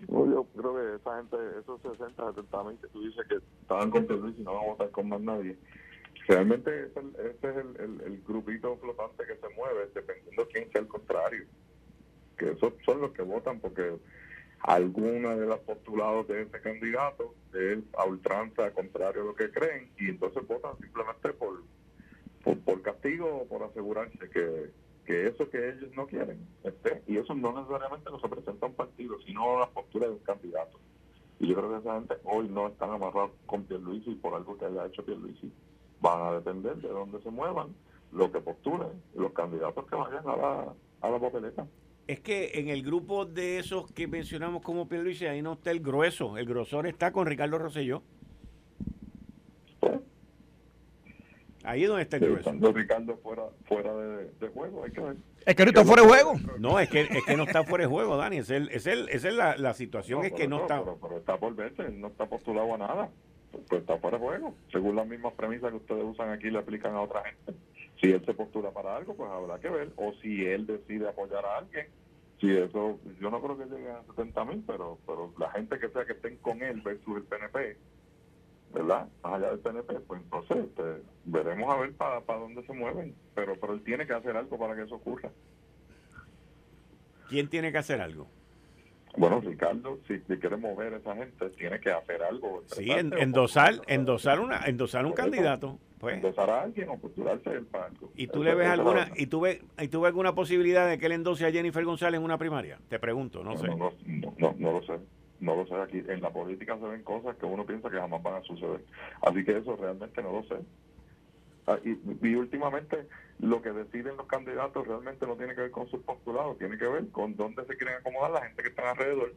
Yo 0.09 0.47
creo 0.57 0.75
que 0.75 0.97
esa 0.97 1.17
gente, 1.17 1.37
esos 1.61 1.81
60, 1.83 2.35
70 2.35 2.65
mil 2.65 2.79
que 2.79 2.89
tú 2.89 3.03
dices 3.03 3.27
que 3.29 3.37
estaban 3.63 3.91
con 3.91 4.07
Luis 4.07 4.35
y 4.39 4.43
no 4.43 4.55
van 4.55 4.65
a 4.65 4.67
votar 4.67 4.91
con 4.91 5.09
más 5.09 5.21
nadie, 5.21 5.57
realmente 6.29 6.87
ese 6.87 7.01
es, 7.01 7.57
el, 7.57 8.01
el, 8.05 8.23
grupito 8.27 8.77
flotante 8.77 9.25
que 9.27 9.37
se 9.37 9.55
mueve, 9.55 9.91
dependiendo 9.95 10.45
de 10.45 10.49
quién 10.51 10.71
sea 10.71 10.81
el 10.81 10.89
contrario. 10.89 11.45
Que 12.37 12.51
esos 12.51 12.73
son 12.85 13.01
los 13.01 13.13
que 13.13 13.23
votan 13.23 13.61
porque 13.61 13.97
alguna 14.61 15.37
de 15.37 15.47
las 15.47 15.59
postulados 15.61 16.27
de 16.29 16.43
ese 16.43 16.61
candidato 16.61 17.35
es 17.53 17.79
a 17.99 18.07
ultranza 18.07 18.73
contrario 18.73 19.23
a 19.23 19.27
lo 19.27 19.35
que 19.35 19.51
creen 19.51 19.91
y 19.99 20.09
entonces 20.09 20.47
votan 20.47 20.77
simplemente 20.79 21.33
por, 21.35 21.63
por, 22.65 22.83
castigo 22.83 23.43
o 23.43 23.47
por 23.47 23.63
asegurarse 23.63 24.31
que, 24.31 24.71
que 25.05 25.29
eso 25.29 25.49
que 25.51 25.69
ellos 25.69 25.91
no 25.95 26.07
quieren 26.07 26.39
esté. 26.63 27.03
Y 27.07 27.19
eso 27.19 27.35
no 27.35 27.53
necesariamente 27.53 28.11
lo 28.11 28.21
se 28.21 28.29
presenta 28.29 28.67
a 28.67 28.69
un 28.69 28.75
partido, 28.75 29.17
sino 29.27 29.61
la 29.61 29.69
postura 29.69 30.07
de 30.07 30.13
un 30.13 30.19
candidato. 30.21 30.79
Y 31.39 31.49
yo 31.49 31.57
creo 31.57 31.71
que 31.71 31.79
esa 31.79 31.95
gente 31.95 32.15
hoy 32.25 32.49
no 32.49 32.69
están 32.69 32.91
amarrados 32.91 33.33
con 33.47 33.65
Pierluisi 33.65 34.15
por 34.15 34.35
algo 34.35 34.57
que 34.57 34.67
haya 34.67 34.87
hecho 34.87 35.05
Pierluisi. 35.05 35.53
Van 36.01 36.23
a 36.23 36.33
depender 36.33 36.77
de 36.77 36.89
dónde 36.89 37.21
se 37.23 37.31
muevan, 37.31 37.75
lo 38.13 38.31
que 38.31 38.41
postulen, 38.41 39.03
los 39.15 39.33
candidatos 39.33 39.87
que 39.87 39.97
vayan 39.97 40.27
a 40.29 40.37
la, 40.37 40.75
a 41.01 41.11
la 41.11 41.19
papeleta. 41.19 41.67
Es 42.07 42.21
que 42.21 42.53
en 42.55 42.69
el 42.69 42.83
grupo 42.83 43.25
de 43.25 43.59
esos 43.59 43.91
que 43.93 44.07
mencionamos 44.07 44.63
como 44.63 44.89
Pierluisi, 44.89 45.27
ahí 45.27 45.43
no 45.43 45.55
está 45.55 45.71
el 45.71 45.81
grueso. 45.81 46.37
El 46.37 46.47
grosor 46.47 46.87
está 46.87 47.13
con 47.13 47.27
Ricardo 47.27 47.59
Rosselló. 47.59 48.03
Ahí 51.65 51.83
es 51.83 51.89
donde 51.89 52.03
está 52.03 52.17
el 52.19 52.25
grueso. 52.25 52.73
Ricardo 52.73 53.17
fuera, 53.17 53.45
fuera 53.65 53.95
de, 53.95 54.49
juego, 54.49 54.85
hay 54.85 54.91
que 54.91 55.01
ver. 55.01 55.17
Es 55.47 55.55
que 55.55 55.65
no 55.65 55.71
está 55.71 55.85
fuera 55.85 56.03
de 56.03 56.09
juego. 56.09 56.35
No, 56.59 56.79
es 56.79 56.89
que, 56.91 57.01
es 57.01 57.25
que 57.25 57.37
no 57.37 57.45
está 57.45 57.65
fuera 57.65 57.85
de 57.85 57.91
juego, 57.91 58.17
Dani. 58.17 58.37
Es 58.39 58.51
el, 58.51 58.69
es 58.69 58.87
el, 58.87 59.09
esa 59.09 59.29
es 59.29 59.35
la, 59.35 59.57
la 59.57 59.73
situación, 59.73 60.25
es 60.25 60.33
que 60.33 60.47
no 60.47 60.61
está... 60.61 60.83
Pero, 60.85 61.19
está 61.19 61.39
por 61.39 61.55
verse, 61.55 61.89
no 61.91 62.09
está 62.09 62.27
postulado 62.27 62.75
a 62.75 62.79
nada. 62.79 63.09
Pues 63.51 63.81
está 63.81 63.97
fuera 63.99 64.19
de 64.19 64.25
juego. 64.25 64.55
Según 64.73 64.97
las 64.97 65.07
mismas 65.07 65.33
premisas 65.35 65.71
que 65.71 65.77
ustedes 65.77 66.05
usan 66.05 66.31
aquí, 66.31 66.51
le 66.51 66.59
aplican 66.59 66.95
a 66.95 67.01
otra 67.01 67.23
gente. 67.25 67.55
Si 68.01 68.11
él 68.11 68.23
se 68.27 68.35
postula 68.35 68.71
para 68.71 68.97
algo, 68.97 69.15
pues 69.15 69.31
habrá 69.31 69.59
que 69.59 69.71
ver. 69.71 69.91
O 69.97 70.13
si 70.21 70.45
él 70.45 70.67
decide 70.67 71.09
apoyar 71.09 71.47
a 71.47 71.59
alguien. 71.59 71.87
Si 72.41 72.51
eso, 72.51 72.99
yo 73.21 73.31
no 73.31 73.41
creo 73.41 73.57
que 73.57 73.65
llegue 73.65 73.91
a 73.91 74.03
70 74.03 74.45
mil, 74.45 74.65
pero, 74.67 74.99
pero 75.07 75.33
la 75.39 75.51
gente 75.53 75.79
que 75.79 75.89
sea 75.89 76.05
que 76.05 76.13
estén 76.13 76.37
con 76.39 76.63
él 76.63 76.83
versus 76.83 77.17
el 77.17 77.23
PNP, 77.23 77.77
¿verdad? 78.75 79.09
Más 79.23 79.35
allá 79.35 79.51
del 79.51 79.61
PNP, 79.61 80.01
pues 80.01 80.21
entonces 80.21 80.57
este, 80.59 80.83
veremos 81.25 81.73
a 81.73 81.81
ver 81.81 81.93
para 81.95 82.21
dónde 82.39 82.63
se 82.67 82.73
mueven. 82.73 83.15
Pero, 83.35 83.55
pero 83.61 83.73
él 83.73 83.83
tiene 83.83 84.07
que 84.07 84.13
hacer 84.13 84.37
algo 84.37 84.59
para 84.59 84.75
que 84.75 84.83
eso 84.83 84.97
ocurra. 84.97 85.31
¿Quién 87.29 87.49
tiene 87.49 87.73
que 87.73 87.79
hacer 87.79 88.01
algo? 88.01 88.27
Bueno, 89.17 89.41
Ricardo, 89.41 90.01
si, 90.09 90.19
quiere 90.19 90.57
mover 90.57 90.95
a 90.95 90.97
esa 90.97 91.15
gente, 91.15 91.49
tiene 91.51 91.79
que 91.79 91.91
hacer 91.91 92.21
algo. 92.23 92.65
Sí, 92.67 92.91
endosar, 92.91 93.81
endosar, 93.87 94.41
una, 94.41 94.65
endosar 94.67 95.07
un 95.07 95.13
candidato. 95.13 95.79
Pues. 96.01 96.17
Endosar 96.17 96.51
a 96.51 96.63
alguien 96.63 96.89
o 96.89 96.99
postularse 96.99 97.51
el 97.51 97.65
palco. 97.65 98.11
¿Y 98.17 98.27
tú 98.27 98.43
le 98.43 98.55
ves 98.55 98.67
alguna, 98.67 99.11
y 99.17 99.27
tú 99.27 99.41
ves, 99.41 99.61
y 99.81 99.89
tú 99.89 100.01
ves 100.01 100.09
alguna 100.09 100.35
posibilidad 100.35 100.89
de 100.89 100.99
que 100.99 101.07
él 101.07 101.13
endose 101.13 101.47
a 101.47 101.53
Jennifer 101.53 101.85
González 101.85 102.19
en 102.19 102.25
una 102.25 102.37
primaria? 102.37 102.79
Te 102.89 102.99
pregunto, 102.99 103.45
no, 103.45 103.57
sé. 103.57 103.69
No, 103.69 103.93
no, 104.37 104.55
no, 104.59 104.73
lo 104.73 104.83
sé. 104.83 104.95
No 105.41 105.57
lo 105.57 105.67
sé. 105.67 105.75
Aquí 105.75 106.03
en 106.07 106.21
la 106.21 106.31
política 106.31 106.79
se 106.79 106.87
ven 106.87 107.03
cosas 107.03 107.37
que 107.37 107.47
uno 107.47 107.67
piensa 107.67 107.91
que 107.91 107.99
jamás 107.99 108.23
van 108.23 108.35
a 108.35 108.43
suceder. 108.43 108.85
Así 109.23 109.45
que 109.45 109.59
eso 109.59 109.77
realmente 109.77 110.23
no 110.23 110.33
lo 110.33 110.43
sé. 110.45 110.57
Ah, 111.67 111.79
y, 111.83 112.35
últimamente 112.35 113.09
lo 113.39 113.63
que 113.63 113.73
deciden 113.73 114.17
los 114.17 114.27
candidatos 114.27 114.87
realmente 114.87 115.27
no 115.27 115.37
tiene 115.37 115.55
que 115.55 115.63
ver 115.63 115.71
con 115.71 115.89
sus 115.89 116.01
postulados, 116.03 116.59
tiene 116.59 116.77
que 116.77 116.87
ver 116.87 117.09
con 117.09 117.37
dónde 117.37 117.65
se 117.65 117.77
quieren 117.77 117.97
acomodar 117.97 118.33
la 118.33 118.43
gente 118.43 118.63
que 118.63 118.69
está 118.69 118.91
alrededor. 118.91 119.33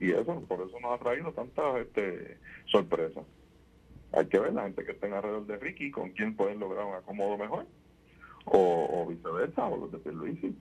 Y 0.00 0.12
eso, 0.12 0.42
por 0.48 0.66
eso 0.66 0.80
nos 0.80 0.92
ha 0.92 1.02
traído 1.02 1.32
tantas 1.32 1.76
este, 1.76 2.38
sorpresas. 2.66 3.24
Hay 4.12 4.26
que 4.26 4.38
ver 4.38 4.54
la 4.54 4.62
gente 4.62 4.84
que 4.84 4.92
está 4.92 5.06
alrededor 5.06 5.46
de 5.46 5.58
Ricky, 5.58 5.90
con 5.90 6.10
quién 6.10 6.34
pueden 6.34 6.58
lograr 6.58 6.86
un 6.86 6.94
acomodo 6.94 7.36
mejor, 7.36 7.66
o, 8.46 9.06
viceversa, 9.06 9.66
o 9.66 9.76
los 9.76 9.92
de 9.92 9.98
Pierluisi. 9.98 10.56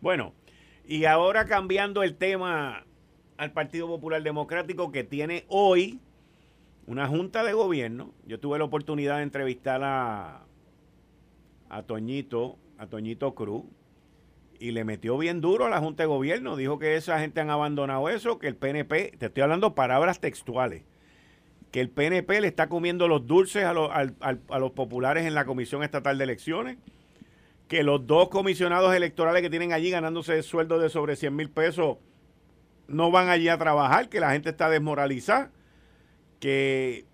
Bueno, 0.00 0.34
y 0.86 1.06
ahora 1.06 1.46
cambiando 1.46 2.02
el 2.02 2.16
tema 2.16 2.84
al 3.36 3.52
Partido 3.52 3.86
Popular 3.86 4.22
Democrático 4.22 4.92
que 4.92 5.04
tiene 5.04 5.44
hoy 5.48 6.00
una 6.86 7.08
junta 7.08 7.42
de 7.42 7.52
gobierno. 7.52 8.12
Yo 8.26 8.38
tuve 8.38 8.58
la 8.58 8.64
oportunidad 8.64 9.16
de 9.16 9.22
entrevistar 9.22 9.82
a, 9.82 10.42
a 11.70 11.82
Toñito, 11.82 12.58
a 12.78 12.86
Toñito 12.86 13.34
Cruz, 13.34 13.64
y 14.60 14.70
le 14.70 14.84
metió 14.84 15.18
bien 15.18 15.40
duro 15.40 15.66
a 15.66 15.70
la 15.70 15.80
junta 15.80 16.02
de 16.02 16.06
gobierno. 16.06 16.56
Dijo 16.56 16.78
que 16.78 16.96
esa 16.96 17.18
gente 17.18 17.40
han 17.40 17.50
abandonado 17.50 18.08
eso, 18.08 18.38
que 18.38 18.48
el 18.48 18.56
PNP, 18.56 19.14
te 19.18 19.26
estoy 19.26 19.42
hablando 19.42 19.74
palabras 19.74 20.20
textuales, 20.20 20.84
que 21.70 21.80
el 21.80 21.90
PNP 21.90 22.40
le 22.40 22.46
está 22.46 22.68
comiendo 22.68 23.08
los 23.08 23.26
dulces 23.26 23.64
a 23.64 23.70
a 23.70 24.58
los 24.58 24.70
populares 24.72 25.26
en 25.26 25.34
la 25.34 25.44
Comisión 25.44 25.82
Estatal 25.82 26.18
de 26.18 26.24
Elecciones, 26.24 26.78
que 27.68 27.82
los 27.82 28.06
dos 28.06 28.28
comisionados 28.28 28.94
electorales 28.94 29.42
que 29.42 29.50
tienen 29.50 29.72
allí 29.72 29.90
ganándose 29.90 30.42
sueldo 30.42 30.78
de 30.78 30.88
sobre 30.90 31.16
100 31.16 31.34
mil 31.34 31.50
pesos 31.50 31.98
no 32.86 33.10
van 33.10 33.28
allí 33.28 33.48
a 33.48 33.58
trabajar, 33.58 34.08
que 34.08 34.20
la 34.20 34.32
gente 34.32 34.50
está 34.50 34.68
desmoralizada 34.68 35.50
que 36.40 37.06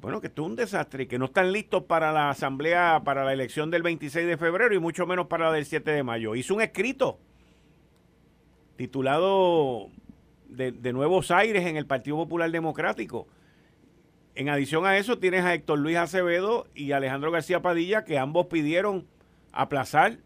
bueno, 0.00 0.22
que 0.22 0.28
esto 0.28 0.42
es 0.42 0.48
un 0.48 0.56
desastre 0.56 1.06
que 1.06 1.18
no 1.18 1.26
están 1.26 1.52
listos 1.52 1.84
para 1.84 2.12
la 2.12 2.30
asamblea, 2.30 3.02
para 3.04 3.24
la 3.24 3.34
elección 3.34 3.70
del 3.70 3.82
26 3.82 4.26
de 4.26 4.38
febrero 4.38 4.74
y 4.74 4.78
mucho 4.78 5.06
menos 5.06 5.26
para 5.26 5.46
la 5.46 5.52
del 5.52 5.66
7 5.66 5.90
de 5.90 6.02
mayo. 6.02 6.34
Hizo 6.34 6.54
un 6.54 6.62
escrito 6.62 7.18
titulado 8.76 9.90
de, 10.48 10.72
de 10.72 10.92
Nuevos 10.94 11.30
Aires 11.30 11.66
en 11.66 11.76
el 11.76 11.86
Partido 11.86 12.16
Popular 12.16 12.50
Democrático. 12.50 13.28
En 14.34 14.48
adición 14.48 14.86
a 14.86 14.96
eso 14.96 15.18
tienes 15.18 15.44
a 15.44 15.52
Héctor 15.52 15.78
Luis 15.78 15.98
Acevedo 15.98 16.66
y 16.74 16.92
Alejandro 16.92 17.30
García 17.30 17.60
Padilla 17.60 18.04
que 18.04 18.18
ambos 18.18 18.46
pidieron 18.46 19.06
aplazar 19.52 20.18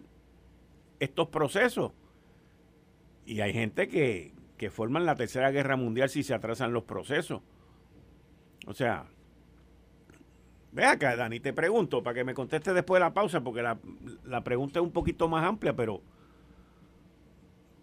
estos 1.01 1.29
procesos. 1.29 1.93
Y 3.25 3.41
hay 3.41 3.53
gente 3.53 3.89
que, 3.89 4.33
que 4.57 4.71
forman 4.71 5.05
la 5.05 5.17
Tercera 5.17 5.51
Guerra 5.51 5.77
Mundial 5.77 6.09
si 6.09 6.23
se 6.23 6.35
atrasan 6.35 6.73
los 6.73 6.85
procesos. 6.85 7.43
O 8.67 8.75
sea, 8.75 9.07
ve 10.73 10.85
acá, 10.85 11.17
Dani, 11.17 11.41
te 11.41 11.53
pregunto, 11.53 12.03
para 12.03 12.15
que 12.15 12.25
me 12.25 12.35
conteste 12.35 12.73
después 12.73 13.01
de 13.01 13.07
la 13.07 13.15
pausa, 13.15 13.41
porque 13.43 13.63
la, 13.63 13.79
la 14.25 14.43
pregunta 14.43 14.79
es 14.79 14.85
un 14.85 14.93
poquito 14.93 15.29
más 15.29 15.45
amplia, 15.45 15.75
pero 15.75 16.01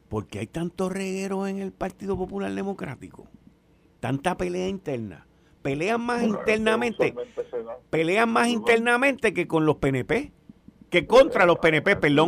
¿por 0.09 0.27
qué 0.27 0.39
hay 0.39 0.47
tanto 0.47 0.89
reguero 0.89 1.47
en 1.47 1.59
el 1.59 1.71
Partido 1.71 2.17
Popular 2.17 2.53
Democrático? 2.53 3.27
Tanta 3.99 4.37
pelea 4.37 4.67
interna. 4.67 5.25
Pelean 5.61 6.01
más 6.01 6.23
internamente. 6.23 7.15
Pelean 7.89 8.29
más 8.29 8.49
internamente 8.49 9.33
que 9.33 9.47
con 9.47 9.65
los 9.65 9.77
PNP. 9.77 10.33
Que 10.93 11.07
contra 11.07 11.43
los 11.47 11.57
PNP, 11.57 11.95
perdón. 11.95 12.27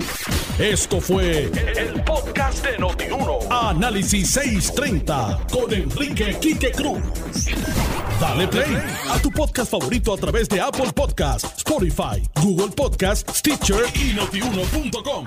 Esto 0.57 0.99
fue 0.99 1.51
el, 1.77 2.03
podcast 2.03 2.65
de 2.65 2.79
Notiuno. 2.79 3.37
Análisis 3.51 4.31
630 4.31 5.41
con 5.51 5.71
Enrique 5.71 6.35
Quique 6.41 6.71
Cruz. 6.71 6.97
Dale 8.19 8.47
play 8.47 8.75
a 9.07 9.19
tu 9.19 9.29
podcast 9.29 9.69
favorito 9.69 10.15
a 10.15 10.17
través 10.17 10.49
de 10.49 10.59
Apple 10.59 10.91
Podcasts, 10.95 11.47
Spotify, 11.59 12.27
Google 12.41 12.73
Podcasts, 12.75 13.37
Stitcher 13.37 13.83
y 13.93 14.15
notiuno.com. 14.15 15.25